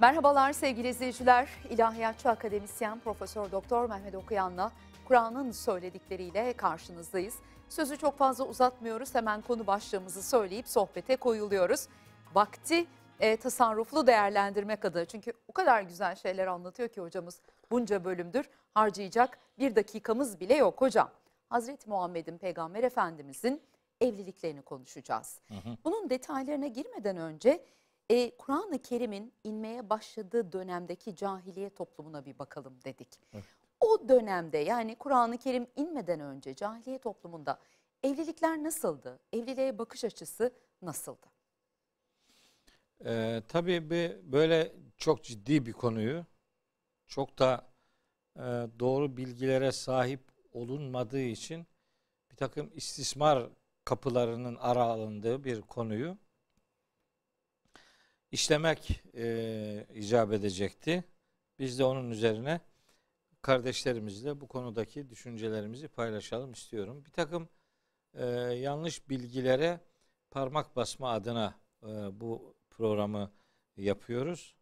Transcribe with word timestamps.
Merhabalar 0.00 0.52
sevgili 0.52 0.88
izleyiciler. 0.88 1.48
İlahiyatçı 1.70 2.28
akademisyen 2.28 3.00
Profesör 3.00 3.52
Doktor 3.52 3.88
Mehmet 3.88 4.14
Okuyan'la 4.14 4.72
Kur'an'ın 5.04 5.50
söyledikleriyle 5.50 6.52
karşınızdayız. 6.52 7.34
Sözü 7.68 7.96
çok 7.96 8.18
fazla 8.18 8.44
uzatmıyoruz. 8.44 9.14
Hemen 9.14 9.42
konu 9.42 9.66
başlığımızı 9.66 10.22
söyleyip 10.22 10.68
sohbete 10.68 11.16
koyuluyoruz. 11.16 11.88
Vakti 12.34 12.86
e, 13.20 13.36
tasarruflu 13.36 14.06
değerlendirmek 14.06 14.84
adına. 14.84 15.04
Çünkü 15.04 15.32
o 15.48 15.52
kadar 15.52 15.82
güzel 15.82 16.14
şeyler 16.14 16.46
anlatıyor 16.46 16.88
ki 16.88 17.00
hocamız 17.00 17.40
bunca 17.70 18.04
bölümdür. 18.04 18.48
Harcayacak 18.74 19.38
bir 19.58 19.76
dakikamız 19.76 20.40
bile 20.40 20.54
yok 20.54 20.80
hocam. 20.80 21.10
Hazreti 21.48 21.90
Muhammed'in 21.90 22.38
Peygamber 22.38 22.82
Efendimizin 22.82 23.62
evliliklerini 24.00 24.62
konuşacağız. 24.62 25.40
Bunun 25.84 26.10
detaylarına 26.10 26.66
girmeden 26.66 27.16
önce 27.16 27.64
e, 28.10 28.36
Kur'an-ı 28.36 28.82
Kerim'in 28.82 29.32
inmeye 29.44 29.90
başladığı 29.90 30.52
dönemdeki 30.52 31.16
cahiliye 31.16 31.70
toplumuna 31.70 32.24
bir 32.24 32.38
bakalım 32.38 32.78
dedik. 32.84 33.08
O 33.80 34.08
dönemde 34.08 34.58
yani 34.58 34.94
Kur'an-ı 34.94 35.38
Kerim 35.38 35.66
inmeden 35.76 36.20
önce 36.20 36.54
cahiliye 36.54 36.98
toplumunda 36.98 37.58
evlilikler 38.02 38.62
nasıldı? 38.62 39.18
Evliliğe 39.32 39.78
bakış 39.78 40.04
açısı 40.04 40.54
nasıldı? 40.82 41.26
Ee, 43.04 43.42
tabii 43.48 43.90
bir, 43.90 44.32
böyle 44.32 44.72
çok 44.96 45.24
ciddi 45.24 45.66
bir 45.66 45.72
konuyu 45.72 46.26
çok 47.06 47.38
da 47.38 47.66
e, 48.36 48.42
doğru 48.78 49.16
bilgilere 49.16 49.72
sahip 49.72 50.20
olunmadığı 50.52 51.22
için 51.22 51.66
bir 52.30 52.36
takım 52.36 52.70
istismar 52.74 53.48
kapılarının 53.84 54.56
aralındığı 54.56 55.44
bir 55.44 55.60
konuyu 55.62 56.18
işlemek 58.36 59.02
e, 59.14 59.86
icap 59.94 60.32
edecekti. 60.32 61.04
Biz 61.58 61.78
de 61.78 61.84
onun 61.84 62.10
üzerine 62.10 62.60
kardeşlerimizle 63.42 64.40
bu 64.40 64.48
konudaki 64.48 65.10
düşüncelerimizi 65.10 65.88
paylaşalım 65.88 66.52
istiyorum. 66.52 67.04
Bir 67.04 67.10
takım 67.10 67.48
e, 68.14 68.24
yanlış 68.68 69.08
bilgilere 69.08 69.80
parmak 70.30 70.76
basma 70.76 71.10
adına 71.10 71.60
e, 71.82 71.86
bu 72.20 72.56
programı 72.70 73.32
yapıyoruz. 73.76 74.54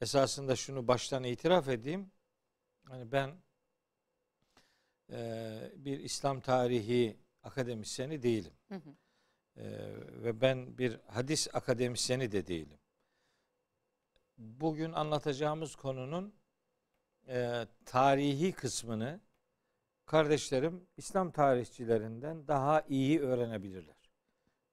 Esasında 0.00 0.56
şunu 0.56 0.88
baştan 0.88 1.24
itiraf 1.24 1.68
edeyim. 1.68 2.10
Hani 2.82 3.12
ben 3.12 3.36
e, 5.12 5.18
bir 5.76 6.00
İslam 6.00 6.40
tarihi 6.40 7.16
akademisyeni 7.42 8.22
değilim. 8.22 8.52
Hı 8.68 8.74
hı. 8.74 8.94
E, 9.56 9.64
ve 10.24 10.40
ben 10.40 10.78
bir 10.78 11.00
hadis 11.06 11.48
akademisyeni 11.54 12.32
de 12.32 12.46
değilim. 12.46 12.78
Bugün 14.38 14.92
anlatacağımız 14.92 15.76
konunun 15.76 16.34
e, 17.28 17.66
tarihi 17.84 18.52
kısmını 18.52 19.20
kardeşlerim 20.06 20.86
İslam 20.96 21.30
tarihçilerinden 21.30 22.48
daha 22.48 22.80
iyi 22.80 23.20
öğrenebilirler. 23.20 24.10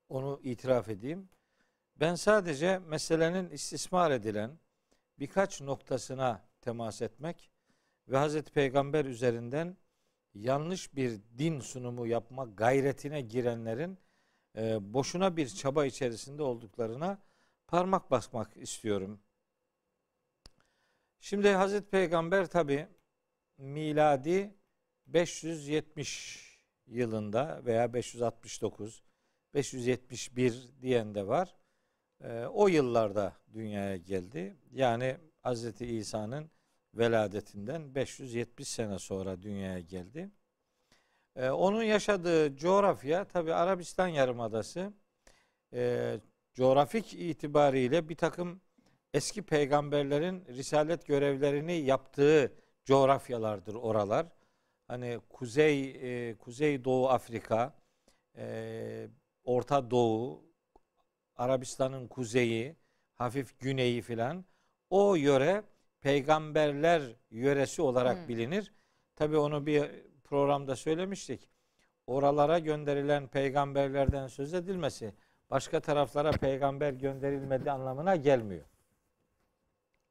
Onu 0.10 0.40
itiraf 0.44 0.90
edeyim. 0.90 1.30
Ben 1.96 2.16
sadece 2.16 2.80
meselenin 2.80 3.50
istismar 3.50 4.12
edilen 4.12 4.60
birkaç 5.20 5.62
noktasına 5.62 6.44
temas 6.62 7.02
etmek 7.02 7.52
ve 8.08 8.18
Hazreti 8.18 8.52
Peygamber 8.52 9.06
üzerinden 9.06 9.78
yanlış 10.34 10.96
bir 10.96 11.20
din 11.38 11.60
sunumu 11.60 12.08
yapma 12.08 12.46
gayretine 12.46 13.22
girenlerin 13.22 13.98
e, 14.58 14.94
boşuna 14.94 15.38
bir 15.38 15.48
çaba 15.48 15.86
içerisinde 15.86 16.44
olduklarına 16.44 17.20
parmak 17.68 18.12
basmak 18.12 18.58
istiyorum. 18.58 19.20
Şimdi 21.24 21.50
Hazreti 21.50 21.90
Peygamber 21.90 22.46
tabi 22.46 22.88
miladi 23.58 24.56
570 25.08 26.60
yılında 26.88 27.62
veya 27.66 27.94
569, 27.94 29.04
571 29.54 30.70
diyen 30.82 31.16
de 31.16 31.28
var. 31.28 31.56
Ee, 32.24 32.46
o 32.46 32.68
yıllarda 32.68 33.34
dünyaya 33.54 33.98
geldi. 33.98 34.58
Yani 34.72 35.18
Hazreti 35.42 35.86
İsa'nın 35.86 36.52
veladetinden 36.94 37.96
570 37.96 38.68
sene 38.68 39.00
sonra 39.00 39.42
dünyaya 39.42 39.80
geldi. 39.80 40.32
Ee, 41.36 41.50
onun 41.50 41.84
yaşadığı 41.84 42.56
coğrafya 42.56 43.26
tabi 43.28 43.54
Arabistan 43.54 44.08
Yarımadası 44.08 44.94
e, 45.74 46.16
coğrafik 46.54 47.14
itibariyle 47.14 48.10
bir 48.10 48.16
takım 48.16 48.62
eski 49.14 49.42
peygamberlerin 49.42 50.46
risalet 50.46 51.06
görevlerini 51.08 51.74
yaptığı 51.74 52.54
coğrafyalardır 52.86 53.76
oralar. 53.76 54.26
Hani 54.88 55.20
Kuzey 55.30 55.90
e, 56.30 56.38
Kuzey 56.38 56.84
Doğu 56.84 57.10
Afrika, 57.10 57.74
e, 58.38 59.08
Orta 59.44 59.92
Doğu, 59.92 60.44
Arabistan'ın 61.36 62.08
kuzeyi, 62.08 62.76
hafif 63.16 63.60
güneyi 63.60 64.02
filan 64.02 64.46
o 64.90 65.16
yöre 65.16 65.64
peygamberler 66.02 67.16
yöresi 67.32 67.82
olarak 67.82 68.18
Hmm. 68.18 68.28
bilinir. 68.28 68.74
Tabi 69.16 69.38
onu 69.38 69.66
bir 69.66 69.92
programda 70.24 70.76
söylemiştik. 70.76 71.50
Oralara 72.08 72.60
gönderilen 72.60 73.28
peygamberlerden 73.28 74.28
söz 74.28 74.54
edilmesi 74.54 75.14
başka 75.50 75.80
taraflara 75.80 76.32
peygamber 76.32 76.94
gönderilmedi 76.94 77.72
anlamına 77.72 78.16
gelmiyor. 78.16 78.66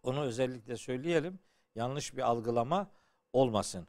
Onu 0.03 0.23
özellikle 0.23 0.77
söyleyelim. 0.77 1.39
Yanlış 1.75 2.17
bir 2.17 2.23
algılama 2.23 2.91
olmasın. 3.33 3.89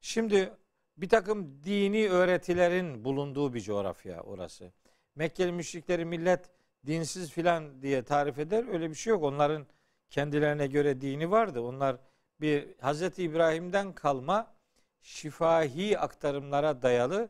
Şimdi 0.00 0.52
bir 0.96 1.08
takım 1.08 1.64
dini 1.64 2.08
öğretilerin 2.08 3.04
bulunduğu 3.04 3.54
bir 3.54 3.60
coğrafya 3.60 4.20
orası. 4.22 4.72
Mekkeli 5.14 5.52
müşrikleri 5.52 6.04
millet 6.04 6.50
dinsiz 6.86 7.30
filan 7.30 7.82
diye 7.82 8.02
tarif 8.02 8.38
eder. 8.38 8.64
Öyle 8.72 8.90
bir 8.90 8.94
şey 8.94 9.10
yok. 9.10 9.22
Onların 9.22 9.66
kendilerine 10.10 10.66
göre 10.66 11.00
dini 11.00 11.30
vardı. 11.30 11.60
Onlar 11.60 11.96
bir 12.40 12.68
Hazreti 12.80 13.22
İbrahim'den 13.22 13.92
kalma 13.92 14.54
şifahi 15.02 15.98
aktarımlara 15.98 16.82
dayalı 16.82 17.28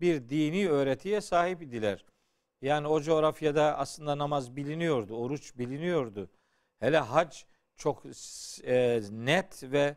bir 0.00 0.28
dini 0.28 0.68
öğretiye 0.68 1.20
sahip 1.20 1.62
idiler. 1.62 2.04
Yani 2.62 2.86
o 2.86 3.00
coğrafyada 3.00 3.78
aslında 3.78 4.18
namaz 4.18 4.56
biliniyordu, 4.56 5.16
oruç 5.16 5.58
biliniyordu. 5.58 6.30
Hele 6.78 6.98
hac 6.98 7.44
çok 7.76 8.02
e, 8.64 9.00
net 9.10 9.62
ve 9.62 9.96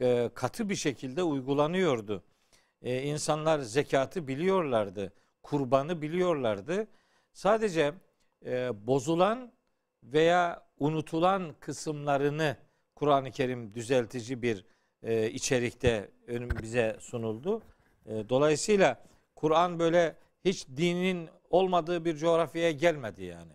e, 0.00 0.30
katı 0.34 0.68
bir 0.68 0.74
şekilde 0.74 1.22
uygulanıyordu. 1.22 2.22
E, 2.82 3.02
insanlar 3.02 3.58
zekatı 3.58 4.28
biliyorlardı, 4.28 5.12
kurbanı 5.42 6.02
biliyorlardı. 6.02 6.86
Sadece 7.32 7.94
e, 8.46 8.86
bozulan 8.86 9.52
veya 10.02 10.68
unutulan 10.78 11.54
kısımlarını 11.60 12.56
Kur'an-ı 12.94 13.30
Kerim 13.30 13.74
düzeltici 13.74 14.42
bir 14.42 14.64
e, 15.02 15.30
içerikte 15.30 16.10
önüm 16.26 16.50
bize 16.62 16.96
sunuldu. 17.00 17.62
E, 18.06 18.28
dolayısıyla 18.28 19.04
Kur'an 19.36 19.78
böyle 19.78 20.16
hiç 20.44 20.66
dinin 20.68 21.28
olmadığı 21.50 22.04
bir 22.04 22.16
coğrafyaya 22.16 22.70
gelmedi 22.70 23.24
yani. 23.24 23.52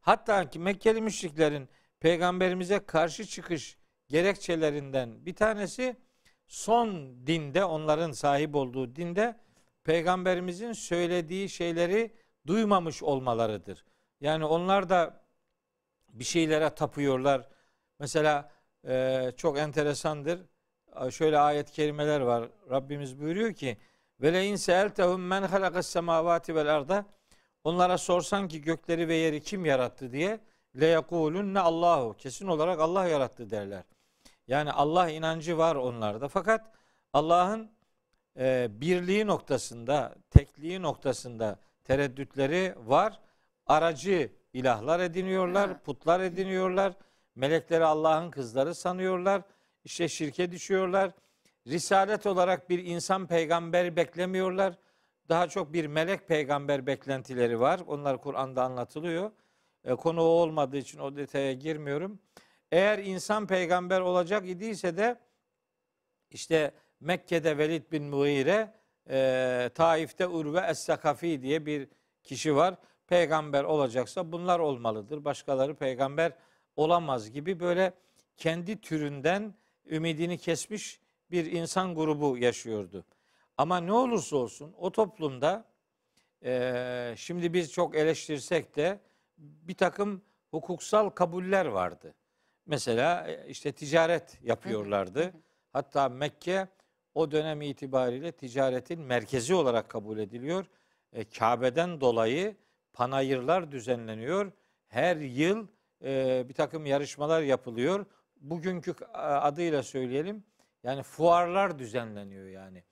Hatta 0.00 0.50
ki 0.50 0.58
Mekkeli 0.58 1.00
müşriklerin 1.00 1.68
peygamberimize 2.04 2.78
karşı 2.86 3.26
çıkış 3.26 3.78
gerekçelerinden 4.08 5.26
bir 5.26 5.34
tanesi 5.34 5.96
son 6.46 7.16
dinde 7.26 7.64
onların 7.64 8.12
sahip 8.12 8.54
olduğu 8.54 8.96
dinde 8.96 9.40
peygamberimizin 9.84 10.72
söylediği 10.72 11.48
şeyleri 11.48 12.14
duymamış 12.46 13.02
olmalarıdır. 13.02 13.84
Yani 14.20 14.44
onlar 14.44 14.88
da 14.88 15.24
bir 16.08 16.24
şeylere 16.24 16.74
tapıyorlar. 16.74 17.48
Mesela 17.98 18.52
e, 18.88 19.30
çok 19.36 19.58
enteresandır. 19.58 20.40
Şöyle 21.10 21.38
ayet 21.38 21.70
kelimeler 21.70 22.20
var. 22.20 22.48
Rabbimiz 22.70 23.20
buyuruyor 23.20 23.52
ki 23.52 23.78
ve 24.20 24.32
le 24.32 24.46
in 24.46 25.20
men 25.20 25.42
halakas 25.42 25.86
semavati 25.86 26.54
vel 26.54 26.74
arda 26.76 27.06
onlara 27.64 27.98
sorsan 27.98 28.48
ki 28.48 28.60
gökleri 28.60 29.08
ve 29.08 29.14
yeri 29.14 29.40
kim 29.40 29.64
yarattı 29.64 30.12
diye 30.12 30.40
le 30.80 30.86
yekulunne 30.86 31.60
Allahu 31.60 32.16
kesin 32.16 32.46
olarak 32.46 32.80
Allah 32.80 33.06
yarattı 33.06 33.50
derler. 33.50 33.82
Yani 34.48 34.72
Allah 34.72 35.10
inancı 35.10 35.58
var 35.58 35.76
onlarda. 35.76 36.28
Fakat 36.28 36.72
Allah'ın 37.12 37.70
e, 38.38 38.68
birliği 38.70 39.26
noktasında, 39.26 40.14
tekliği 40.30 40.82
noktasında 40.82 41.58
tereddütleri 41.84 42.74
var. 42.86 43.20
Aracı 43.66 44.32
ilahlar 44.52 45.00
ediniyorlar, 45.00 45.82
putlar 45.82 46.20
ediniyorlar. 46.20 46.92
Melekleri 47.34 47.84
Allah'ın 47.84 48.30
kızları 48.30 48.74
sanıyorlar. 48.74 49.42
İşte 49.84 50.08
şirke 50.08 50.50
düşüyorlar. 50.50 51.10
Risalet 51.66 52.26
olarak 52.26 52.70
bir 52.70 52.84
insan 52.84 53.26
peygamber 53.26 53.96
beklemiyorlar. 53.96 54.74
Daha 55.28 55.48
çok 55.48 55.72
bir 55.72 55.86
melek 55.86 56.28
peygamber 56.28 56.86
beklentileri 56.86 57.60
var. 57.60 57.80
Onlar 57.86 58.20
Kur'an'da 58.20 58.62
anlatılıyor. 58.64 59.30
E, 59.84 59.94
konu 59.94 60.20
olmadığı 60.20 60.76
için 60.76 60.98
o 60.98 61.16
detaya 61.16 61.52
girmiyorum. 61.52 62.18
Eğer 62.72 62.98
insan 62.98 63.46
peygamber 63.46 64.00
olacak 64.00 64.48
idiyse 64.48 64.96
de 64.96 65.20
işte 66.30 66.72
Mekke'de 67.00 67.58
Velid 67.58 67.92
bin 67.92 68.04
Mughire, 68.04 68.74
e, 69.10 69.70
Taif'te 69.74 70.26
Urve 70.26 70.58
Es-Sakafi 70.60 71.42
diye 71.42 71.66
bir 71.66 71.88
kişi 72.22 72.56
var. 72.56 72.74
Peygamber 73.06 73.64
olacaksa 73.64 74.32
bunlar 74.32 74.58
olmalıdır. 74.58 75.24
Başkaları 75.24 75.74
peygamber 75.74 76.32
olamaz 76.76 77.30
gibi 77.30 77.60
böyle 77.60 77.92
kendi 78.36 78.80
türünden 78.80 79.54
ümidini 79.86 80.38
kesmiş 80.38 81.00
bir 81.30 81.52
insan 81.52 81.94
grubu 81.94 82.38
yaşıyordu. 82.38 83.04
Ama 83.56 83.80
ne 83.80 83.92
olursa 83.92 84.36
olsun 84.36 84.74
o 84.78 84.92
toplumda 84.92 85.64
e, 86.44 87.14
şimdi 87.16 87.52
biz 87.52 87.72
çok 87.72 87.96
eleştirsek 87.96 88.76
de 88.76 89.00
bir 89.44 89.74
takım 89.74 90.22
hukuksal 90.50 91.10
kabuller 91.10 91.66
vardı. 91.66 92.14
Mesela 92.66 93.28
e, 93.28 93.48
işte 93.48 93.72
ticaret 93.72 94.38
yapıyorlardı. 94.42 95.32
Hatta 95.72 96.08
Mekke 96.08 96.68
o 97.14 97.30
dönem 97.30 97.62
itibariyle 97.62 98.32
ticaretin 98.32 99.00
merkezi 99.00 99.54
olarak 99.54 99.88
kabul 99.88 100.18
ediliyor. 100.18 100.66
E, 101.12 101.24
Kabe'den 101.24 102.00
dolayı 102.00 102.56
panayırlar 102.92 103.72
düzenleniyor. 103.72 104.52
Her 104.88 105.16
yıl 105.16 105.66
e, 106.04 106.44
bir 106.48 106.54
takım 106.54 106.86
yarışmalar 106.86 107.42
yapılıyor. 107.42 108.06
Bugünkü 108.40 108.94
adıyla 109.14 109.82
söyleyelim 109.82 110.44
yani 110.82 111.02
fuarlar 111.02 111.78
düzenleniyor 111.78 112.46
yani. 112.48 112.84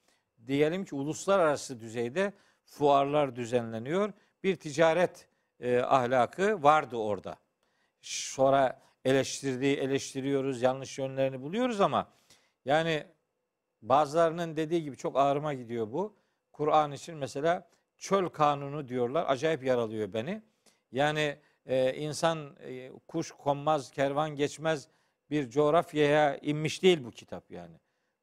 Diyelim 0.46 0.84
ki 0.84 0.94
uluslararası 0.94 1.80
düzeyde 1.80 2.32
fuarlar 2.64 3.36
düzenleniyor. 3.36 4.12
Bir 4.42 4.56
ticaret 4.56 5.28
e, 5.62 5.80
ahlakı 5.80 6.62
vardı 6.62 6.96
orada. 6.96 7.36
Sonra 8.00 8.82
eleştirdiği 9.04 9.76
eleştiriyoruz, 9.76 10.62
yanlış 10.62 10.98
yönlerini 10.98 11.42
buluyoruz 11.42 11.80
ama 11.80 12.12
yani 12.64 13.06
bazılarının 13.82 14.56
dediği 14.56 14.82
gibi 14.82 14.96
çok 14.96 15.16
ağrıma 15.16 15.54
gidiyor 15.54 15.92
bu. 15.92 16.16
Kur'an 16.52 16.92
için 16.92 17.16
mesela 17.16 17.68
çöl 17.98 18.28
kanunu 18.28 18.88
diyorlar. 18.88 19.24
Acayip 19.28 19.64
yaralıyor 19.64 20.12
beni. 20.12 20.42
Yani 20.92 21.38
e, 21.66 21.94
insan 21.94 22.56
e, 22.60 22.90
kuş 23.08 23.30
konmaz, 23.30 23.90
kervan 23.90 24.30
geçmez 24.30 24.88
bir 25.30 25.50
coğrafyaya 25.50 26.36
inmiş 26.36 26.82
değil 26.82 27.04
bu 27.04 27.10
kitap 27.10 27.50
yani. 27.50 27.76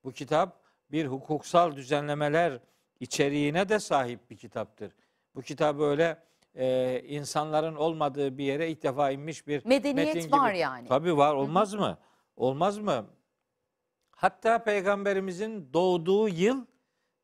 Bu 0.03 0.12
kitap 0.12 0.62
bir 0.91 1.06
hukuksal 1.06 1.75
düzenlemeler 1.75 2.59
içeriğine 3.00 3.69
de 3.69 3.80
sahip 3.80 4.30
bir 4.30 4.38
kitaptır. 4.38 4.95
Bu 5.36 5.41
kitap 5.41 5.80
öyle 5.80 6.29
e, 6.56 7.00
insanların 7.07 7.75
olmadığı 7.75 8.38
bir 8.38 8.44
yere 8.44 8.69
ilk 8.69 8.84
defa 8.84 9.12
inmiş 9.12 9.48
bir 9.48 9.66
Medeniyet 9.66 10.16
metin 10.16 10.31
var 10.31 10.50
gibi. 10.50 10.60
yani. 10.60 10.88
Tabii 10.88 11.18
var 11.18 11.34
olmaz 11.34 11.74
mı? 11.74 11.98
Olmaz 12.36 12.78
mı? 12.78 13.06
Hatta 14.12 14.63
peygamberimizin 14.63 15.74
doğduğu 15.74 16.30
yıl 16.30 16.66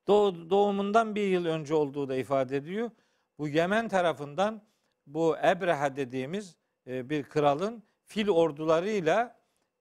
doğ- 0.08 0.50
doğumundan 0.50 1.16
bir 1.16 1.28
yıl 1.28 1.46
önce 1.46 1.74
olduğu 1.76 2.10
da 2.10 2.16
ifade 2.16 2.58
ediyor. 2.58 2.92
Bu 3.40 3.48
Yemen 3.48 3.88
tarafından 3.90 4.62
bu 5.08 5.38
Ebreha 5.38 5.96
dediğimiz 5.96 6.56
e, 6.88 7.10
bir 7.10 7.24
kralın 7.24 7.84
fil 8.04 8.30
ordularıyla 8.30 9.36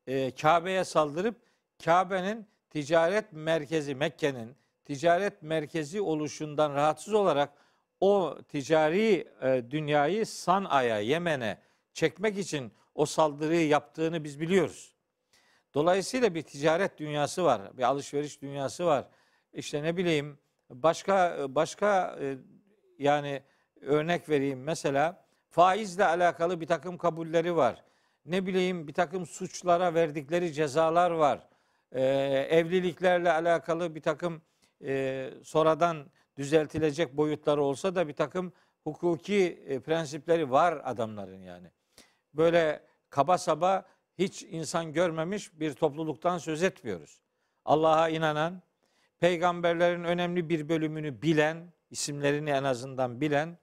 e, 0.06 0.30
Kabe'ye 0.34 0.84
saldırıp 0.84 1.36
Kabe'nin 1.84 2.46
ticaret 2.70 3.32
merkezi 3.32 3.94
Mekke'nin 3.94 4.56
ticaret 4.84 5.42
merkezi 5.42 6.00
oluşundan 6.00 6.74
rahatsız 6.74 7.14
olarak 7.14 7.50
o 8.00 8.38
ticari 8.48 9.28
e, 9.42 9.62
dünyayı 9.70 10.26
San'a'ya, 10.26 10.98
Yemen'e 11.00 11.58
çekmek 11.92 12.38
için 12.38 12.72
o 12.94 13.06
saldırıyı 13.06 13.68
yaptığını 13.68 14.24
biz 14.24 14.40
biliyoruz. 14.40 14.94
Dolayısıyla 15.74 16.34
bir 16.34 16.42
ticaret 16.42 16.98
dünyası 16.98 17.44
var, 17.44 17.76
bir 17.78 17.82
alışveriş 17.82 18.42
dünyası 18.42 18.86
var. 18.86 19.04
İşte 19.52 19.82
ne 19.82 19.96
bileyim 19.96 20.38
başka 20.70 21.46
başka 21.48 22.18
e, 22.20 22.36
yani 22.98 23.42
örnek 23.80 24.28
vereyim 24.28 24.62
mesela 24.62 25.24
faizle 25.50 26.04
alakalı 26.04 26.60
bir 26.60 26.66
takım 26.66 26.98
kabulleri 26.98 27.56
var. 27.56 27.84
Ne 28.26 28.46
bileyim 28.46 28.88
bir 28.88 28.94
takım 28.94 29.26
suçlara 29.26 29.94
verdikleri 29.94 30.52
cezalar 30.52 31.10
var. 31.10 31.48
Ee, 31.92 32.02
evliliklerle 32.50 33.32
alakalı 33.32 33.94
bir 33.94 34.02
takım 34.02 34.42
e, 34.84 35.30
sonradan 35.42 36.06
düzeltilecek 36.36 37.16
boyutları 37.16 37.62
olsa 37.62 37.94
da 37.94 38.08
bir 38.08 38.12
takım 38.12 38.52
hukuki 38.84 39.64
e, 39.66 39.80
prensipleri 39.80 40.50
var 40.50 40.80
adamların 40.84 41.42
yani. 41.42 41.70
Böyle 42.34 42.82
kaba 43.10 43.38
saba 43.38 43.84
hiç 44.18 44.42
insan 44.42 44.92
görmemiş 44.92 45.60
bir 45.60 45.72
topluluktan 45.72 46.38
söz 46.38 46.62
etmiyoruz. 46.62 47.20
Allah'a 47.64 48.08
inanan, 48.08 48.62
peygamberlerin 49.20 50.04
önemli 50.04 50.48
bir 50.48 50.68
bölümünü 50.68 51.22
bilen, 51.22 51.72
isimlerini 51.90 52.50
en 52.50 52.64
azından 52.64 53.20
bilen, 53.20 53.58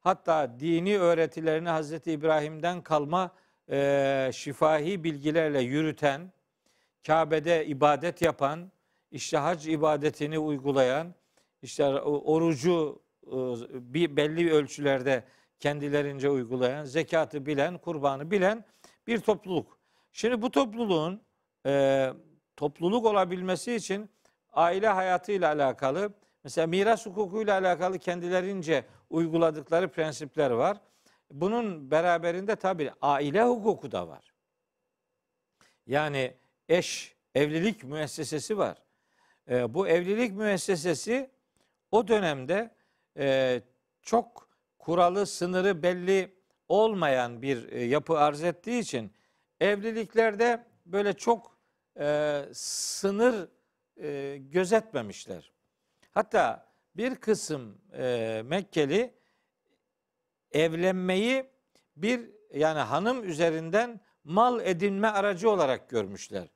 hatta 0.00 0.60
dini 0.60 0.98
öğretilerini 0.98 1.68
Hazreti 1.68 2.12
İbrahim'den 2.12 2.82
kalma 2.82 3.30
e, 3.70 4.30
şifahi 4.34 5.04
bilgilerle 5.04 5.60
yürüten, 5.60 6.32
Kabe'de 7.06 7.66
ibadet 7.66 8.22
yapan, 8.22 8.72
işte 9.10 9.36
hac 9.36 9.66
ibadetini 9.66 10.38
uygulayan, 10.38 11.14
işte 11.62 11.86
orucu 12.00 13.02
e, 13.26 13.36
bir 13.94 14.16
belli 14.16 14.52
ölçülerde 14.52 15.24
kendilerince 15.60 16.30
uygulayan, 16.30 16.84
zekatı 16.84 17.46
bilen, 17.46 17.78
kurbanı 17.78 18.30
bilen 18.30 18.64
bir 19.06 19.18
topluluk. 19.20 19.78
Şimdi 20.12 20.42
bu 20.42 20.50
topluluğun 20.50 21.22
e, 21.66 22.12
topluluk 22.56 23.06
olabilmesi 23.06 23.74
için 23.74 24.10
aile 24.52 24.88
hayatıyla 24.88 25.48
alakalı, 25.48 26.12
mesela 26.44 26.66
miras 26.66 27.06
hukukuyla 27.06 27.58
alakalı 27.58 27.98
kendilerince 27.98 28.84
uyguladıkları 29.10 29.88
prensipler 29.88 30.50
var. 30.50 30.80
Bunun 31.30 31.90
beraberinde 31.90 32.56
tabii 32.56 32.92
aile 33.02 33.42
hukuku 33.42 33.92
da 33.92 34.08
var. 34.08 34.32
Yani 35.86 36.34
eş, 36.68 37.16
evlilik 37.34 37.84
müessesesi 37.84 38.58
var. 38.58 38.82
E, 39.50 39.74
bu 39.74 39.88
evlilik 39.88 40.32
müessesesi 40.32 41.30
o 41.90 42.08
dönemde 42.08 42.74
e, 43.16 43.60
çok 44.02 44.48
kuralı, 44.78 45.26
sınırı 45.26 45.82
belli 45.82 46.38
olmayan 46.68 47.42
bir 47.42 47.72
e, 47.72 47.84
yapı 47.84 48.18
arz 48.18 48.44
ettiği 48.44 48.80
için 48.80 49.12
evliliklerde 49.60 50.66
böyle 50.86 51.12
çok 51.12 51.58
e, 52.00 52.42
sınır 52.52 53.48
e, 53.96 54.36
gözetmemişler. 54.38 55.52
Hatta 56.10 56.68
bir 56.96 57.14
kısım 57.14 57.80
e, 57.92 58.42
Mekkeli 58.44 59.14
evlenmeyi 60.52 61.50
bir 61.96 62.30
yani 62.54 62.78
hanım 62.78 63.24
üzerinden 63.24 64.00
mal 64.24 64.60
edinme 64.60 65.08
aracı 65.08 65.50
olarak 65.50 65.88
görmüşler. 65.88 66.48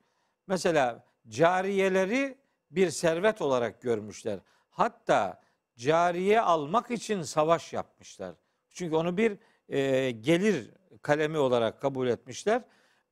Mesela 0.47 1.05
cariyeleri 1.27 2.37
bir 2.71 2.89
servet 2.89 3.41
olarak 3.41 3.81
görmüşler. 3.81 4.39
Hatta 4.73 5.41
cariye 5.77 6.41
almak 6.41 6.91
için 6.91 7.21
savaş 7.21 7.73
yapmışlar. 7.73 8.35
Çünkü 8.69 8.95
onu 8.95 9.17
bir 9.17 9.37
e, 9.69 10.11
gelir 10.11 10.71
kalemi 11.01 11.37
olarak 11.37 11.81
kabul 11.81 12.07
etmişler. 12.07 12.61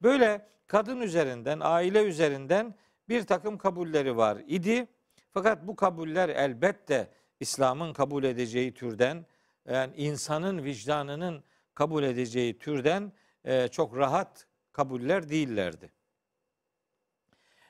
Böyle 0.02 0.48
kadın 0.68 1.02
üzerinden, 1.02 1.60
aile 1.62 2.04
üzerinden 2.04 2.76
bir 3.10 3.24
takım 3.26 3.58
kabulleri 3.58 4.18
var 4.18 4.38
idi. 4.48 4.88
Fakat 5.34 5.68
bu 5.68 5.76
kabuller 5.76 6.30
elbette 6.30 7.12
İslam'ın 7.40 7.94
kabul 7.94 8.24
edeceği 8.24 8.74
türden, 8.74 9.26
yani 9.70 9.96
insanın 9.96 10.64
vicdanının 10.64 11.44
kabul 11.74 12.04
edeceği 12.04 12.60
türden 12.60 13.12
e, 13.46 13.68
çok 13.68 13.98
rahat 13.98 14.48
kabuller 14.74 15.30
değillerdi. 15.30 15.92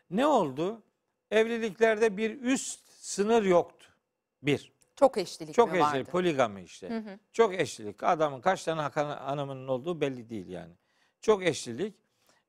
Ne 0.10 0.26
oldu? 0.26 0.84
Evliliklerde 1.32 2.18
bir 2.18 2.42
üst 2.42 2.90
sınır 2.90 3.44
yoktu. 3.44 3.81
Bir. 4.44 4.72
Çok 4.96 5.18
eşlilik 5.18 5.56
Çok 5.56 5.72
mi 5.72 5.78
eşlilik, 5.78 5.94
vardı? 5.94 6.12
poligami 6.12 6.64
işte. 6.64 6.90
Hı 6.90 6.98
hı. 6.98 7.20
Çok 7.32 7.54
eşlilik. 7.54 8.04
Adamın 8.04 8.42
kaç 8.42 8.64
tane 8.64 8.82
hanımının 9.14 9.68
olduğu 9.68 10.02
belli 10.02 10.30
değil 10.30 10.48
yani. 10.48 10.74
Çok 11.22 11.44
eşlilik. 11.44 11.96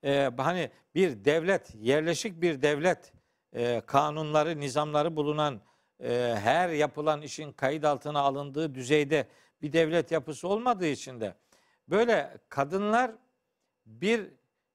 Ee, 0.04 0.30
hani 0.36 0.70
bir 0.94 1.24
devlet, 1.24 1.74
yerleşik 1.74 2.42
bir 2.42 2.62
devlet 2.62 3.12
e, 3.52 3.82
kanunları, 3.86 4.60
nizamları 4.60 5.16
bulunan 5.16 5.60
e, 6.00 6.36
her 6.42 6.68
yapılan 6.68 7.22
işin 7.22 7.52
kayıt 7.52 7.84
altına 7.84 8.20
alındığı 8.20 8.74
düzeyde 8.74 9.26
bir 9.62 9.72
devlet 9.72 10.12
yapısı 10.12 10.48
olmadığı 10.48 10.86
için 10.86 11.20
de 11.20 11.34
böyle 11.88 12.38
kadınlar 12.48 13.10
bir 13.86 14.26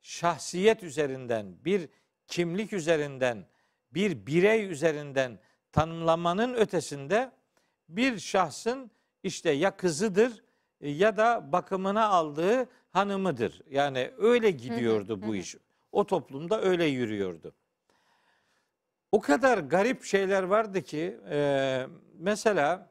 şahsiyet 0.01 0.83
üzerinden, 0.83 1.65
bir 1.65 1.89
kimlik 2.27 2.73
üzerinden, 2.73 3.45
bir 3.91 4.25
birey 4.27 4.65
üzerinden 4.71 5.39
tanımlamanın 5.77 6.53
ötesinde 6.53 7.31
bir 7.89 8.19
şahsın 8.19 8.91
işte 9.23 9.51
ya 9.51 9.77
kızıdır 9.77 10.43
ya 10.81 11.17
da 11.17 11.51
bakımına 11.51 12.07
aldığı 12.07 12.69
hanımıdır. 12.91 13.61
Yani 13.69 14.11
öyle 14.17 14.51
gidiyordu 14.51 15.21
bu 15.21 15.35
iş. 15.35 15.55
o 15.91 16.05
toplumda 16.05 16.61
öyle 16.61 16.85
yürüyordu. 16.85 17.53
O 19.11 19.21
kadar 19.21 19.57
garip 19.57 20.03
şeyler 20.03 20.43
vardı 20.43 20.81
ki 20.81 21.19
e, 21.29 21.87
mesela 22.13 22.89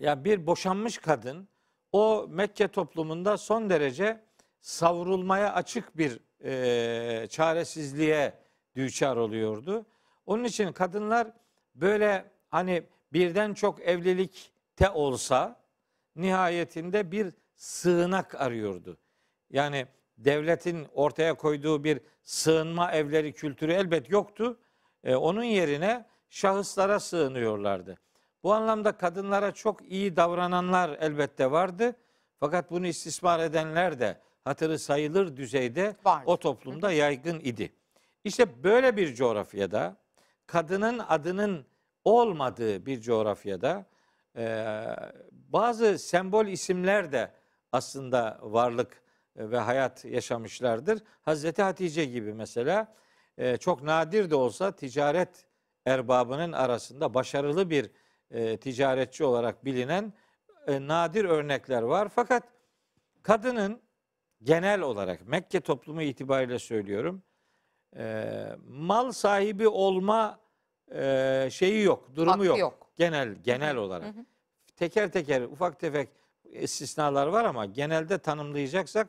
ya 0.00 0.24
bir 0.24 0.46
boşanmış 0.46 0.98
kadın 0.98 1.48
o 1.92 2.26
Mekke 2.28 2.68
toplumunda 2.68 3.36
son 3.36 3.70
derece 3.70 4.20
savrulmaya 4.60 5.54
açık 5.54 5.98
bir 5.98 6.20
e, 6.44 7.26
çaresizliğe 7.26 8.34
düçar 8.76 9.16
oluyordu. 9.16 9.86
Onun 10.26 10.44
için 10.44 10.72
kadınlar 10.72 11.28
böyle 11.74 12.30
hani 12.48 12.82
birden 13.12 13.54
çok 13.54 13.80
evlilikte 13.80 14.90
olsa 14.90 15.60
nihayetinde 16.16 17.12
bir 17.12 17.32
sığınak 17.56 18.40
arıyordu. 18.40 18.98
Yani 19.50 19.86
devletin 20.18 20.86
ortaya 20.94 21.34
koyduğu 21.34 21.84
bir 21.84 22.00
sığınma 22.22 22.92
evleri 22.92 23.32
kültürü 23.32 23.72
elbet 23.72 24.10
yoktu. 24.10 24.60
E, 25.04 25.14
onun 25.14 25.42
yerine 25.44 26.06
şahıslara 26.28 27.00
sığınıyorlardı. 27.00 27.98
Bu 28.42 28.52
anlamda 28.52 28.92
kadınlara 28.92 29.52
çok 29.52 29.82
iyi 29.82 30.16
davrananlar 30.16 30.96
elbette 31.00 31.50
vardı. 31.50 31.96
Fakat 32.40 32.70
bunu 32.70 32.86
istismar 32.86 33.40
edenler 33.40 34.00
de 34.00 34.20
hatırı 34.44 34.78
sayılır 34.78 35.36
düzeyde 35.36 35.96
Vardı. 36.04 36.22
o 36.26 36.36
toplumda 36.36 36.92
yaygın 36.92 37.40
idi. 37.40 37.72
İşte 38.24 38.64
böyle 38.64 38.96
bir 38.96 39.14
coğrafyada 39.14 39.96
kadının 40.46 40.98
adının 40.98 41.66
olmadığı 42.04 42.86
bir 42.86 43.00
coğrafyada 43.00 43.86
e, 44.36 44.74
bazı 45.32 45.98
sembol 45.98 46.46
isimler 46.46 47.12
de 47.12 47.32
aslında 47.72 48.38
varlık 48.42 49.02
ve 49.36 49.58
hayat 49.58 50.04
yaşamışlardır. 50.04 51.02
Hazreti 51.22 51.62
Hatice 51.62 52.04
gibi 52.04 52.34
mesela 52.34 52.94
e, 53.38 53.56
çok 53.56 53.82
nadir 53.82 54.30
de 54.30 54.34
olsa 54.34 54.76
ticaret 54.76 55.46
erbabının 55.86 56.52
arasında 56.52 57.14
başarılı 57.14 57.70
bir 57.70 57.90
e, 58.30 58.56
ticaretçi 58.56 59.24
olarak 59.24 59.64
bilinen 59.64 60.12
e, 60.66 60.86
nadir 60.86 61.24
örnekler 61.24 61.82
var. 61.82 62.08
Fakat 62.14 62.42
kadının 63.22 63.82
genel 64.42 64.80
olarak 64.80 65.28
Mekke 65.28 65.60
toplumu 65.60 66.02
itibariyle 66.02 66.58
söylüyorum 66.58 67.22
e, 67.96 68.56
mal 68.68 69.12
sahibi 69.12 69.68
olma 69.68 70.40
e, 70.92 71.48
şeyi 71.52 71.82
yok, 71.82 72.10
durumu 72.14 72.32
Hakkı 72.32 72.46
yok. 72.46 72.58
yok. 72.58 72.90
Genel 72.96 73.34
genel 73.34 73.76
olarak. 73.76 74.14
Teker 74.76 75.12
teker 75.12 75.42
ufak 75.42 75.80
tefek 75.80 76.08
istisnalar 76.44 77.26
var 77.26 77.44
ama 77.44 77.66
genelde 77.66 78.18
tanımlayacaksak 78.18 79.08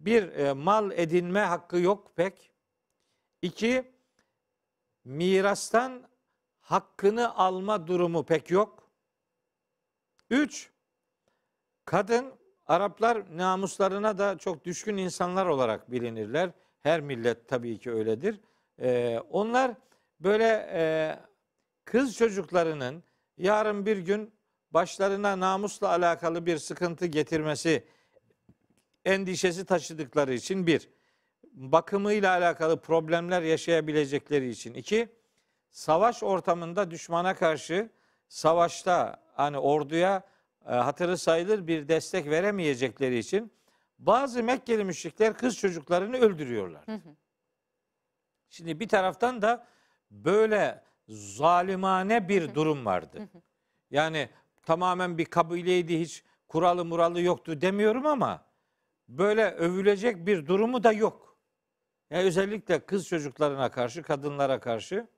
bir 0.00 0.32
e, 0.32 0.52
mal 0.52 0.90
edinme 0.90 1.40
hakkı 1.40 1.78
yok 1.78 2.16
pek. 2.16 2.50
İki 3.42 3.90
mirastan 5.04 6.02
hakkını 6.60 7.36
alma 7.36 7.86
durumu 7.86 8.24
pek 8.24 8.50
yok. 8.50 8.90
Üç 10.30 10.70
kadın 11.84 12.40
Araplar 12.66 13.36
namuslarına 13.36 14.18
da 14.18 14.38
çok 14.38 14.64
düşkün 14.64 14.96
insanlar 14.96 15.46
olarak 15.46 15.90
bilinirler. 15.90 16.50
Her 16.82 17.00
millet 17.00 17.48
tabii 17.48 17.78
ki 17.78 17.90
öyledir. 17.90 18.40
Ee, 18.80 19.18
onlar 19.30 19.74
böyle 20.20 20.68
e, 20.72 20.82
kız 21.84 22.16
çocuklarının 22.16 23.02
yarın 23.38 23.86
bir 23.86 23.96
gün 23.96 24.32
başlarına 24.70 25.40
namusla 25.40 25.88
alakalı 25.88 26.46
bir 26.46 26.58
sıkıntı 26.58 27.06
getirmesi 27.06 27.84
endişesi 29.04 29.64
taşıdıkları 29.64 30.34
için 30.34 30.66
bir, 30.66 30.88
bakımıyla 31.44 32.30
alakalı 32.30 32.80
problemler 32.80 33.42
yaşayabilecekleri 33.42 34.48
için 34.48 34.74
iki, 34.74 35.08
savaş 35.70 36.22
ortamında 36.22 36.90
düşmana 36.90 37.34
karşı 37.34 37.90
savaşta 38.28 39.22
hani 39.34 39.58
orduya 39.58 40.22
e, 40.66 40.70
hatırı 40.70 41.18
sayılır 41.18 41.66
bir 41.66 41.88
destek 41.88 42.30
veremeyecekleri 42.30 43.18
için 43.18 43.52
bazı 44.00 44.42
Mekkeli 44.42 44.84
müşrikler 44.84 45.34
kız 45.34 45.58
çocuklarını 45.58 46.16
öldürüyorlar. 46.16 46.84
Şimdi 48.48 48.80
bir 48.80 48.88
taraftan 48.88 49.42
da 49.42 49.66
böyle 50.10 50.84
zalimane 51.08 52.28
bir 52.28 52.54
durum 52.54 52.86
vardı. 52.86 53.28
Yani 53.90 54.30
tamamen 54.62 55.18
bir 55.18 55.24
kabileydi 55.24 56.00
hiç 56.00 56.24
kuralı 56.48 56.84
muralı 56.84 57.20
yoktu 57.20 57.60
demiyorum 57.60 58.06
ama 58.06 58.44
böyle 59.08 59.50
övülecek 59.50 60.26
bir 60.26 60.46
durumu 60.46 60.84
da 60.84 60.92
yok. 60.92 61.38
Yani 62.10 62.22
özellikle 62.22 62.86
kız 62.86 63.06
çocuklarına 63.08 63.70
karşı, 63.70 64.02
kadınlara 64.02 64.60
karşı 64.60 65.08